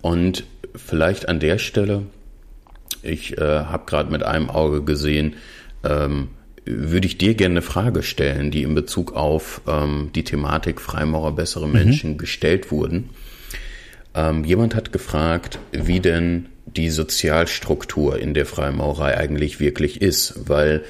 [0.00, 2.04] Und vielleicht an der Stelle,
[3.02, 5.34] ich äh, habe gerade mit einem Auge gesehen,
[5.84, 6.28] ähm,
[6.64, 11.32] würde ich dir gerne eine Frage stellen, die in Bezug auf ähm, die Thematik Freimaurer
[11.32, 11.72] bessere mhm.
[11.72, 12.18] Menschen mhm.
[12.18, 13.10] gestellt wurden.
[14.14, 20.82] Ähm, jemand hat gefragt, wie denn die Sozialstruktur in der Freimaurerei eigentlich wirklich ist, weil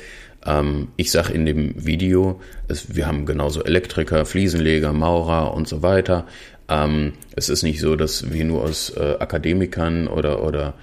[0.47, 5.83] ähm, ich sage in dem Video, es, wir haben genauso Elektriker, Fliesenleger, Maurer und so
[5.83, 6.27] weiter.
[6.69, 10.75] Ähm, es ist nicht so, dass wir nur aus äh, Akademikern oder, oder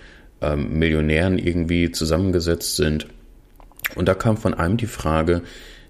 [0.41, 3.07] ähm, Millionären irgendwie zusammengesetzt sind.
[3.95, 5.41] Und da kam von einem die Frage,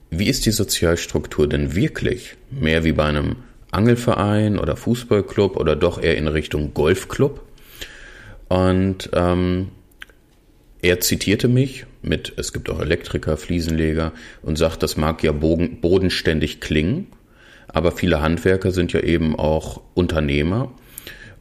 [0.09, 2.35] wie ist die Sozialstruktur denn wirklich?
[2.49, 3.37] Mehr wie bei einem
[3.71, 7.41] Angelverein oder Fußballclub oder doch eher in Richtung Golfclub?
[8.49, 9.69] Und ähm,
[10.81, 15.81] er zitierte mich mit, es gibt auch Elektriker, Fliesenleger und sagt, das mag ja boden,
[15.81, 17.07] bodenständig klingen,
[17.67, 20.71] aber viele Handwerker sind ja eben auch Unternehmer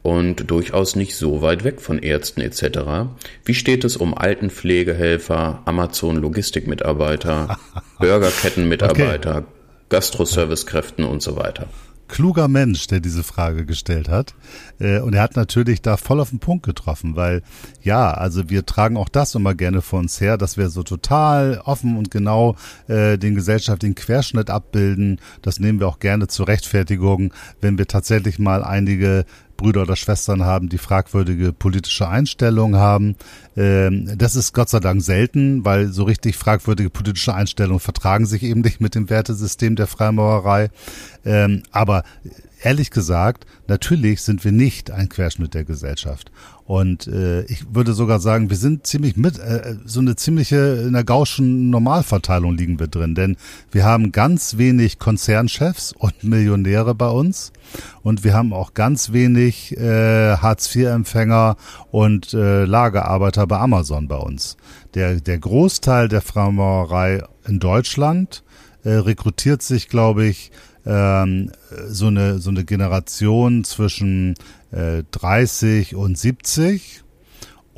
[0.03, 3.09] und durchaus nicht so weit weg von Ärzten etc.
[3.45, 7.57] Wie steht es um Altenpflegehelfer, Amazon-Logistikmitarbeiter,
[7.99, 9.47] Burgerkettenmitarbeiter, okay.
[9.89, 11.67] Gastroservicekräften und so weiter?
[12.07, 14.33] Kluger Mensch, der diese Frage gestellt hat.
[14.79, 17.41] Äh, und er hat natürlich da voll auf den Punkt getroffen, weil
[17.81, 21.61] ja, also wir tragen auch das immer gerne vor uns her, dass wir so total
[21.65, 22.55] offen und genau
[22.87, 25.19] äh, den gesellschaftlichen Querschnitt abbilden.
[25.41, 29.25] Das nehmen wir auch gerne zur Rechtfertigung, wenn wir tatsächlich mal einige
[29.57, 33.15] Brüder oder Schwestern haben, die fragwürdige politische Einstellungen haben.
[33.55, 38.43] Ähm, das ist Gott sei Dank selten, weil so richtig fragwürdige politische Einstellungen vertragen sich
[38.43, 40.69] eben nicht mit dem Wertesystem der Freimaurerei.
[41.25, 42.03] Ähm, aber
[42.61, 46.31] ehrlich gesagt, natürlich sind wir nicht ein Querschnitt der Gesellschaft.
[46.67, 50.91] Und äh, ich würde sogar sagen, wir sind ziemlich mit, äh, so eine ziemliche, in
[50.91, 53.15] der gauschen Normalverteilung liegen wir drin.
[53.15, 53.37] Denn
[53.71, 57.53] wir haben ganz wenig Konzernchefs und Millionäre bei uns.
[58.03, 61.55] Und wir haben auch ganz wenig äh, Hartz-IV-Empfänger
[61.89, 64.57] und äh, Lagerarbeiter bei Amazon bei uns.
[64.93, 68.43] Der, der Großteil der Freimaurerei in Deutschland
[68.83, 70.51] äh, rekrutiert sich, glaube ich,
[70.85, 71.51] ähm,
[71.89, 74.35] so eine so eine Generation zwischen
[74.71, 77.03] äh, 30 und 70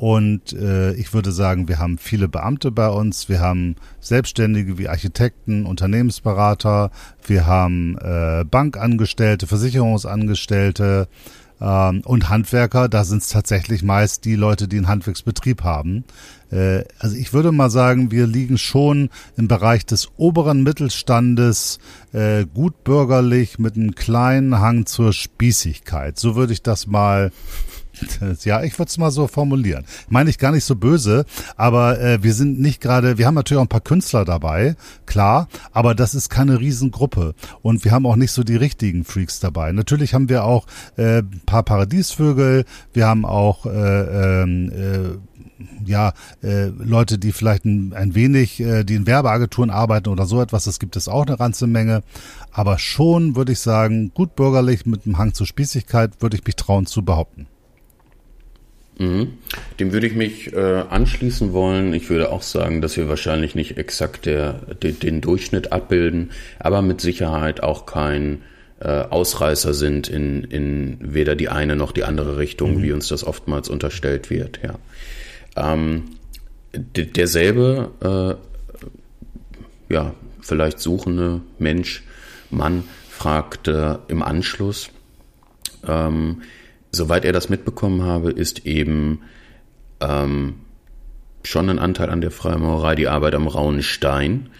[0.00, 4.88] und äh, ich würde sagen, wir haben viele Beamte bei uns, wir haben Selbstständige wie
[4.88, 6.90] Architekten, Unternehmensberater,
[7.26, 11.06] wir haben äh, Bankangestellte, Versicherungsangestellte,
[11.60, 16.04] ähm, und Handwerker, da sind es tatsächlich meist die Leute, die einen Handwerksbetrieb haben.
[16.50, 21.78] Äh, also ich würde mal sagen, wir liegen schon im Bereich des oberen Mittelstandes
[22.12, 26.18] äh, gut bürgerlich mit einem kleinen Hang zur Spießigkeit.
[26.18, 27.32] So würde ich das mal
[28.44, 29.84] ja, ich würde es mal so formulieren.
[30.08, 31.24] Meine ich gar nicht so böse,
[31.56, 34.76] aber äh, wir sind nicht gerade, wir haben natürlich auch ein paar Künstler dabei,
[35.06, 39.40] klar, aber das ist keine Riesengruppe und wir haben auch nicht so die richtigen Freaks
[39.40, 39.72] dabei.
[39.72, 45.18] Natürlich haben wir auch äh, ein paar Paradiesvögel, wir haben auch äh, ähm, äh,
[45.84, 50.40] ja, äh, Leute, die vielleicht ein, ein wenig, äh, die in Werbeagenturen arbeiten oder so
[50.40, 52.02] etwas, das gibt es auch eine ganze Menge.
[52.52, 56.56] Aber schon würde ich sagen, gut bürgerlich mit einem Hang zur Spießigkeit würde ich mich
[56.56, 57.46] trauen zu behaupten.
[59.00, 59.38] Mhm.
[59.80, 61.94] Dem würde ich mich äh, anschließen wollen.
[61.94, 66.82] Ich würde auch sagen, dass wir wahrscheinlich nicht exakt der, de, den Durchschnitt abbilden, aber
[66.82, 68.42] mit Sicherheit auch kein
[68.80, 72.82] äh, Ausreißer sind in, in weder die eine noch die andere Richtung, mhm.
[72.82, 74.60] wie uns das oftmals unterstellt wird.
[74.62, 74.74] Ja.
[75.56, 76.16] Ähm,
[76.74, 78.38] derselbe,
[79.88, 82.02] äh, ja, vielleicht suchende Mensch,
[82.50, 84.90] Mann, fragte im Anschluss,
[85.88, 86.42] ähm,
[86.92, 89.20] soweit er das mitbekommen habe, ist eben
[90.00, 90.54] ähm,
[91.42, 94.50] schon ein Anteil an der Freimaurerei die Arbeit am rauen Stein.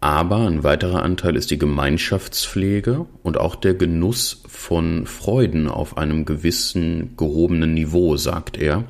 [0.00, 6.26] Aber ein weiterer Anteil ist die Gemeinschaftspflege und auch der Genuss von Freuden auf einem
[6.26, 8.84] gewissen gehobenen Niveau, sagt er.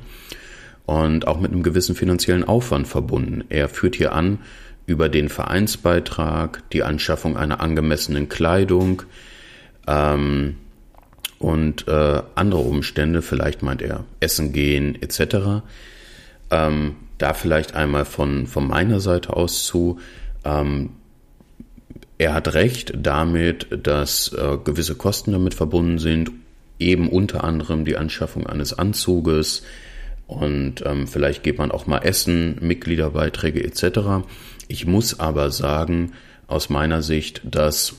[0.85, 3.45] Und auch mit einem gewissen finanziellen Aufwand verbunden.
[3.47, 4.39] Er führt hier an
[4.87, 9.03] über den Vereinsbeitrag, die Anschaffung einer angemessenen Kleidung
[9.87, 10.57] ähm,
[11.39, 15.63] und äh, andere Umstände, vielleicht meint er Essen gehen etc.
[16.51, 19.99] Ähm, da vielleicht einmal von, von meiner Seite aus zu.
[20.43, 20.91] Ähm,
[22.17, 26.31] er hat recht damit, dass äh, gewisse Kosten damit verbunden sind,
[26.79, 29.63] eben unter anderem die Anschaffung eines Anzuges
[30.27, 34.25] und ähm, vielleicht geht man auch mal essen, Mitgliederbeiträge etc.
[34.67, 36.13] Ich muss aber sagen,
[36.47, 37.93] aus meiner Sicht, dass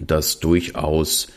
[0.00, 1.28] das durchaus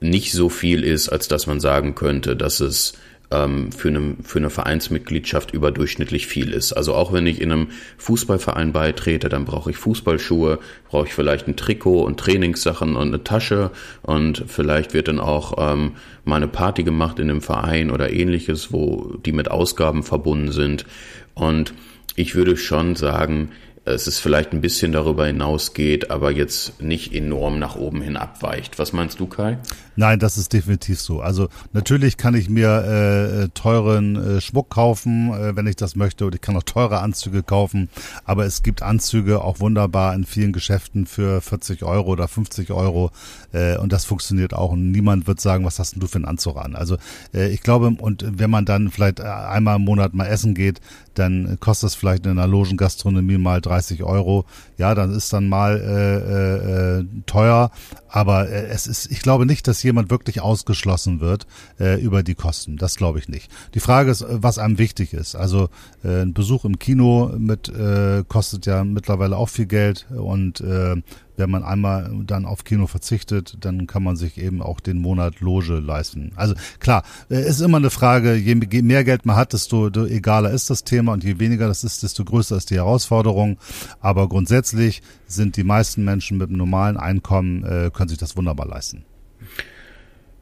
[0.00, 2.94] nicht so viel ist, als dass man sagen könnte, dass es
[3.30, 6.72] ähm, für, eine, für eine Vereinsmitgliedschaft überdurchschnittlich viel ist.
[6.72, 7.68] Also auch wenn ich in einem
[7.98, 13.24] Fußballverein beitrete, dann brauche ich Fußballschuhe, brauche ich vielleicht ein Trikot und Trainingssachen und eine
[13.24, 13.70] Tasche
[14.02, 15.92] und vielleicht wird dann auch ähm,
[16.24, 20.86] mal eine Party gemacht in einem Verein oder ähnliches, wo die mit Ausgaben verbunden sind.
[21.34, 21.74] Und
[22.16, 23.50] ich würde schon sagen,
[23.84, 28.78] es ist vielleicht ein bisschen darüber hinausgeht, aber jetzt nicht enorm nach oben hin abweicht.
[28.78, 29.58] Was meinst du, Kai?
[29.98, 31.20] Nein, das ist definitiv so.
[31.22, 35.96] Also natürlich kann ich mir äh, äh, teuren äh, Schmuck kaufen, äh, wenn ich das
[35.96, 37.88] möchte, und ich kann auch teure Anzüge kaufen.
[38.24, 43.10] Aber es gibt Anzüge auch wunderbar in vielen Geschäften für 40 Euro oder 50 Euro
[43.52, 44.70] äh, und das funktioniert auch.
[44.70, 46.76] Und niemand wird sagen, was hast denn du für einen Anzug an?
[46.76, 46.96] Also
[47.34, 50.80] äh, ich glaube, und wenn man dann vielleicht einmal im Monat mal essen geht,
[51.14, 54.44] dann kostet es vielleicht in einer Logengastronomie mal 30 Euro.
[54.76, 57.72] Ja, dann ist dann mal äh, äh, teuer,
[58.08, 61.46] aber äh, es ist, ich glaube nicht, dass jemand wirklich ausgeschlossen wird
[61.80, 62.76] äh, über die Kosten.
[62.76, 63.50] Das glaube ich nicht.
[63.74, 65.34] Die Frage ist, was einem wichtig ist.
[65.34, 65.68] Also
[66.04, 70.96] äh, ein Besuch im Kino mit äh, kostet ja mittlerweile auch viel Geld und äh,
[71.38, 75.40] wenn man einmal dann auf Kino verzichtet, dann kann man sich eben auch den Monat
[75.40, 76.32] Loge leisten.
[76.36, 80.68] Also klar, äh, ist immer eine Frage, je mehr Geld man hat, desto egaler ist
[80.68, 83.56] das Thema und je weniger das ist, desto größer ist die Herausforderung.
[84.00, 88.66] Aber grundsätzlich sind die meisten Menschen mit einem normalen Einkommen, äh, können sich das wunderbar
[88.66, 89.04] leisten.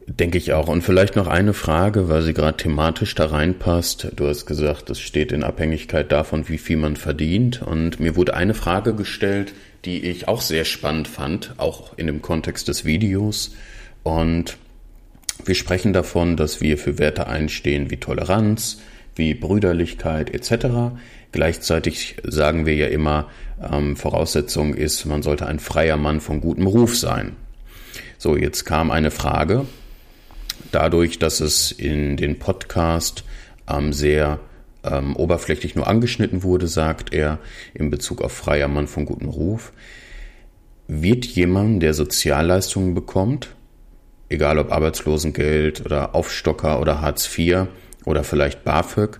[0.08, 0.68] Denke ich auch.
[0.68, 4.12] Und vielleicht noch eine Frage, weil sie gerade thematisch da reinpasst.
[4.14, 7.62] Du hast gesagt, es steht in Abhängigkeit davon, wie viel man verdient.
[7.62, 9.52] Und mir wurde eine Frage gestellt,
[9.84, 13.56] die ich auch sehr spannend fand, auch in dem Kontext des Videos.
[14.04, 14.58] Und
[15.44, 18.80] wir sprechen davon, dass wir für Werte einstehen wie Toleranz,
[19.16, 20.96] wie Brüderlichkeit etc.
[21.32, 23.28] Gleichzeitig sagen wir ja immer,
[23.60, 27.34] ähm, Voraussetzung ist, man sollte ein freier Mann von gutem Ruf sein.
[28.18, 29.66] So, jetzt kam eine Frage
[30.72, 33.24] dadurch, dass es in den Podcast
[33.68, 34.40] ähm, sehr
[34.84, 37.38] ähm, oberflächlich nur angeschnitten wurde, sagt er
[37.74, 39.72] in Bezug auf freier Mann von gutem Ruf,
[40.88, 43.48] wird jemand, der Sozialleistungen bekommt,
[44.28, 47.66] egal ob Arbeitslosengeld oder Aufstocker oder Hartz IV
[48.04, 49.18] oder vielleicht BAföG,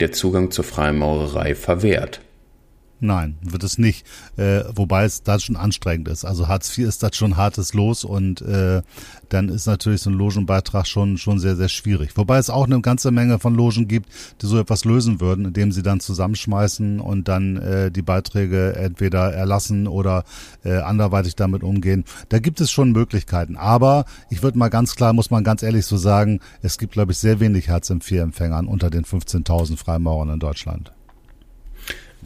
[0.00, 2.20] der Zugang zur Freimaurerei verwehrt.
[2.98, 4.06] Nein, wird es nicht.
[4.38, 6.24] Äh, wobei es da schon anstrengend ist.
[6.24, 8.80] Also Hartz IV ist das schon hartes Los und äh,
[9.28, 12.16] dann ist natürlich so ein Logenbeitrag schon schon sehr sehr schwierig.
[12.16, 14.08] Wobei es auch eine ganze Menge von Logen gibt,
[14.40, 19.30] die so etwas lösen würden, indem sie dann zusammenschmeißen und dann äh, die Beiträge entweder
[19.30, 20.24] erlassen oder
[20.64, 22.04] äh, anderweitig damit umgehen.
[22.30, 23.56] Da gibt es schon Möglichkeiten.
[23.56, 27.12] Aber ich würde mal ganz klar, muss man ganz ehrlich so sagen, es gibt glaube
[27.12, 30.92] ich sehr wenig Hartz IV-Empfängern unter den 15.000 Freimaurern in Deutschland.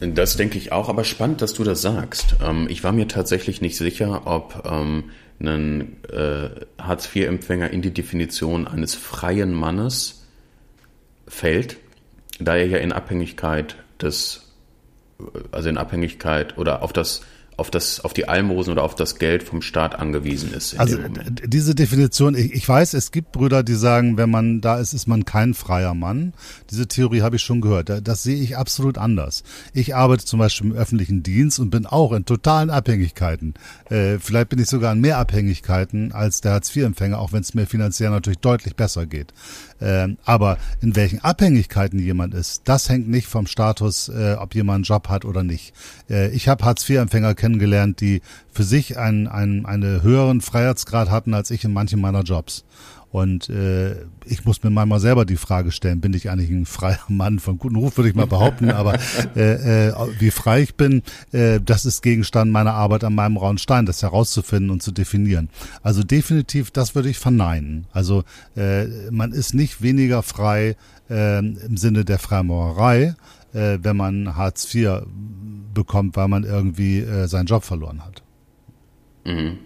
[0.01, 2.35] Das denke ich auch, aber spannend, dass du das sagst.
[2.43, 6.49] Ähm, ich war mir tatsächlich nicht sicher, ob ähm, ein äh,
[6.79, 10.25] Hartz-IV-Empfänger in die Definition eines freien Mannes
[11.27, 11.77] fällt,
[12.39, 14.51] da er ja in Abhängigkeit des,
[15.51, 17.21] also in Abhängigkeit oder auf das
[17.57, 20.79] auf das, auf die Almosen oder auf das Geld vom Staat angewiesen ist.
[20.79, 20.97] also
[21.45, 25.07] diese Definition, ich, ich, weiß, es gibt Brüder, die sagen, wenn man da ist, ist
[25.07, 26.33] man kein freier Mann.
[26.71, 27.89] Diese Theorie habe ich schon gehört.
[28.03, 29.43] Das, sehe ich absolut anders.
[29.73, 33.53] Ich arbeite zum Beispiel im öffentlichen Dienst und bin auch in totalen Abhängigkeiten.
[33.89, 37.67] Äh, vielleicht bin ich sogar in mehr Abhängigkeiten als der Hartz-IV-Empfänger, auch wenn es mir
[37.67, 39.33] finanziell natürlich deutlich besser geht.
[39.81, 44.75] Ähm, aber in welchen Abhängigkeiten jemand ist, das hängt nicht vom Status, äh, ob jemand
[44.75, 45.73] einen Job hat oder nicht.
[46.09, 48.21] Äh, ich habe Hartz-IV-Empfänger kennengelernt, die
[48.51, 52.63] für sich einen, einen, einen höheren Freiheitsgrad hatten als ich in manchen meiner Jobs.
[53.11, 53.95] Und äh,
[54.25, 57.57] ich muss mir manchmal selber die Frage stellen, bin ich eigentlich ein freier Mann von
[57.57, 58.97] guten Ruf, würde ich mal behaupten, aber
[59.35, 61.03] äh, äh, wie frei ich bin,
[61.33, 65.49] äh, das ist Gegenstand meiner Arbeit an meinem rauen Stein, das herauszufinden und zu definieren.
[65.83, 67.85] Also definitiv, das würde ich verneinen.
[67.91, 68.23] Also
[68.55, 70.77] äh, man ist nicht weniger frei
[71.09, 73.15] äh, im Sinne der Freimaurerei,
[73.53, 75.01] äh, wenn man Hartz IV
[75.73, 78.23] bekommt, weil man irgendwie äh, seinen Job verloren hat.
[79.25, 79.57] Mhm.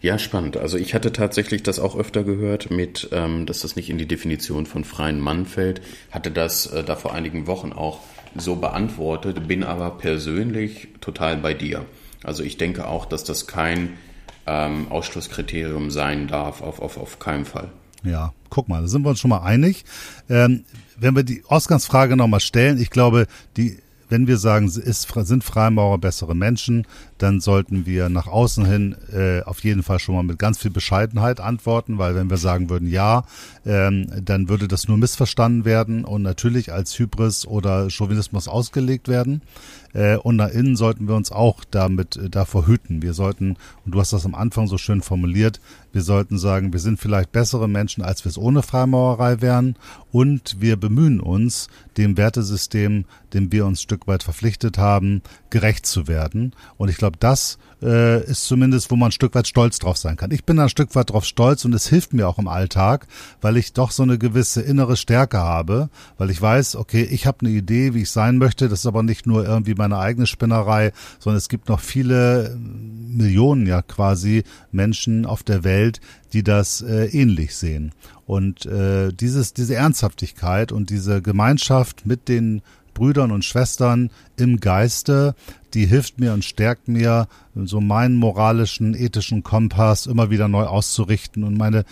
[0.00, 0.56] Ja, spannend.
[0.56, 4.06] Also ich hatte tatsächlich das auch öfter gehört mit, ähm, dass das nicht in die
[4.06, 5.80] Definition von freien Mann fällt.
[6.10, 8.00] Hatte das äh, da vor einigen Wochen auch
[8.36, 11.84] so beantwortet, bin aber persönlich total bei dir.
[12.22, 13.94] Also ich denke auch, dass das kein
[14.46, 17.70] ähm, Ausschlusskriterium sein darf, auf, auf, auf keinen Fall.
[18.04, 19.84] Ja, guck mal, da sind wir uns schon mal einig.
[20.30, 20.64] Ähm,
[20.96, 23.26] wenn wir die Ausgangsfrage nochmal stellen, ich glaube,
[23.56, 23.78] die
[24.08, 26.86] wenn wir sagen, ist, sind Freimaurer bessere Menschen,
[27.18, 30.70] dann sollten wir nach außen hin äh, auf jeden Fall schon mal mit ganz viel
[30.70, 33.24] Bescheidenheit antworten, weil wenn wir sagen würden ja,
[33.66, 39.42] ähm, dann würde das nur missverstanden werden und natürlich als Hybris oder Chauvinismus ausgelegt werden.
[39.94, 43.02] Äh, und nach innen sollten wir uns auch damit äh, davor hüten.
[43.02, 45.60] Wir sollten, und du hast das am Anfang so schön formuliert,
[45.92, 49.76] wir sollten sagen, wir sind vielleicht bessere Menschen, als wir es ohne Freimaurerei wären.
[50.12, 56.06] Und wir bemühen uns, dem Wertesystem, dem wir uns Stück weit verpflichtet haben, gerecht zu
[56.06, 56.52] werden.
[56.76, 60.16] Und ich glaube, das äh, ist zumindest, wo man ein Stück weit stolz drauf sein
[60.16, 60.30] kann.
[60.30, 63.06] Ich bin da ein Stück weit drauf stolz und es hilft mir auch im Alltag,
[63.40, 67.40] weil ich doch so eine gewisse innere Stärke habe, weil ich weiß, okay, ich habe
[67.40, 68.68] eine Idee, wie ich sein möchte.
[68.68, 73.66] Das ist aber nicht nur irgendwie meine eigene Spinnerei, sondern es gibt noch viele Millionen
[73.66, 76.00] ja quasi Menschen auf der Welt,
[76.32, 77.92] die das äh, ähnlich sehen.
[78.26, 82.60] Und äh, dieses, diese Ernsthaftigkeit und diese Gemeinschaft mit den
[82.98, 85.36] Brüdern und Schwestern im Geiste,
[85.72, 91.44] die hilft mir und stärkt mir, so meinen moralischen, ethischen Kompass immer wieder neu auszurichten
[91.44, 91.84] und meine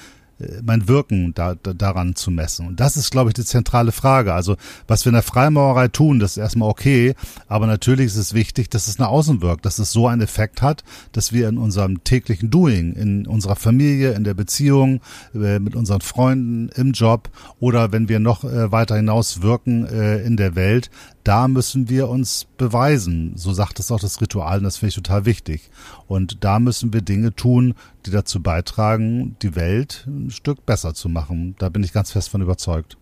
[0.62, 2.66] mein Wirken da, da, daran zu messen.
[2.66, 4.34] Und das ist, glaube ich, die zentrale Frage.
[4.34, 4.57] Also,
[4.87, 7.14] was wir in der Freimaurerei tun, das ist erstmal okay,
[7.49, 10.62] aber natürlich ist es wichtig, dass es nach außen wirkt, dass es so einen Effekt
[10.62, 15.01] hat, dass wir in unserem täglichen Doing, in unserer Familie, in der Beziehung,
[15.34, 20.18] äh, mit unseren Freunden, im Job oder wenn wir noch äh, weiter hinaus wirken äh,
[20.22, 20.91] in der Welt,
[21.27, 23.33] da müssen wir uns beweisen.
[23.35, 25.70] So sagt es auch das Ritual und das finde ich total wichtig.
[26.07, 27.74] Und da müssen wir Dinge tun,
[28.07, 31.57] die dazu beitragen, die Welt ein Stück besser zu machen.
[31.59, 32.97] Da bin ich ganz fest von überzeugt.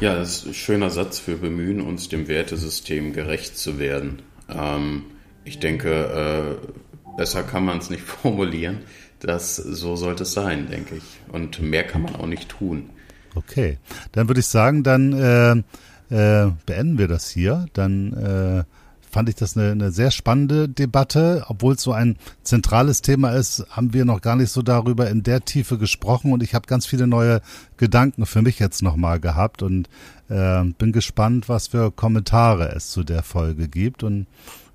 [0.00, 1.22] Ja, das ist ein schöner Satz.
[1.26, 4.22] Wir bemühen uns, dem Wertesystem gerecht zu werden.
[4.48, 5.04] Ähm,
[5.44, 8.78] ich denke, äh, besser kann man es nicht formulieren.
[9.20, 11.20] Das, so sollte es sein, denke ich.
[11.30, 12.90] Und mehr kann man auch nicht tun.
[13.36, 13.78] Okay,
[14.10, 15.62] dann würde ich sagen, dann äh,
[16.10, 17.66] äh, beenden wir das hier.
[17.72, 18.64] Dann äh,
[19.10, 21.44] fand ich das eine, eine sehr spannende Debatte.
[21.48, 25.22] Obwohl es so ein zentrales Thema ist, haben wir noch gar nicht so darüber in
[25.22, 27.40] der Tiefe gesprochen und ich habe ganz viele neue
[27.76, 29.88] Gedanken für mich jetzt nochmal gehabt und
[30.28, 34.02] äh, bin gespannt, was für Kommentare es zu der Folge gibt.
[34.02, 34.26] Und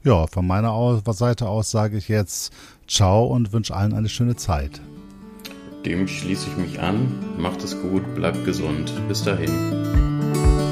[0.04, 2.54] ja, von meiner Seite aus sage ich jetzt
[2.88, 4.82] Ciao und wünsche allen eine schöne Zeit.
[5.86, 7.14] Dem schließe ich mich an.
[7.38, 8.92] Macht es gut, bleibt gesund.
[9.08, 10.65] Bis dahin.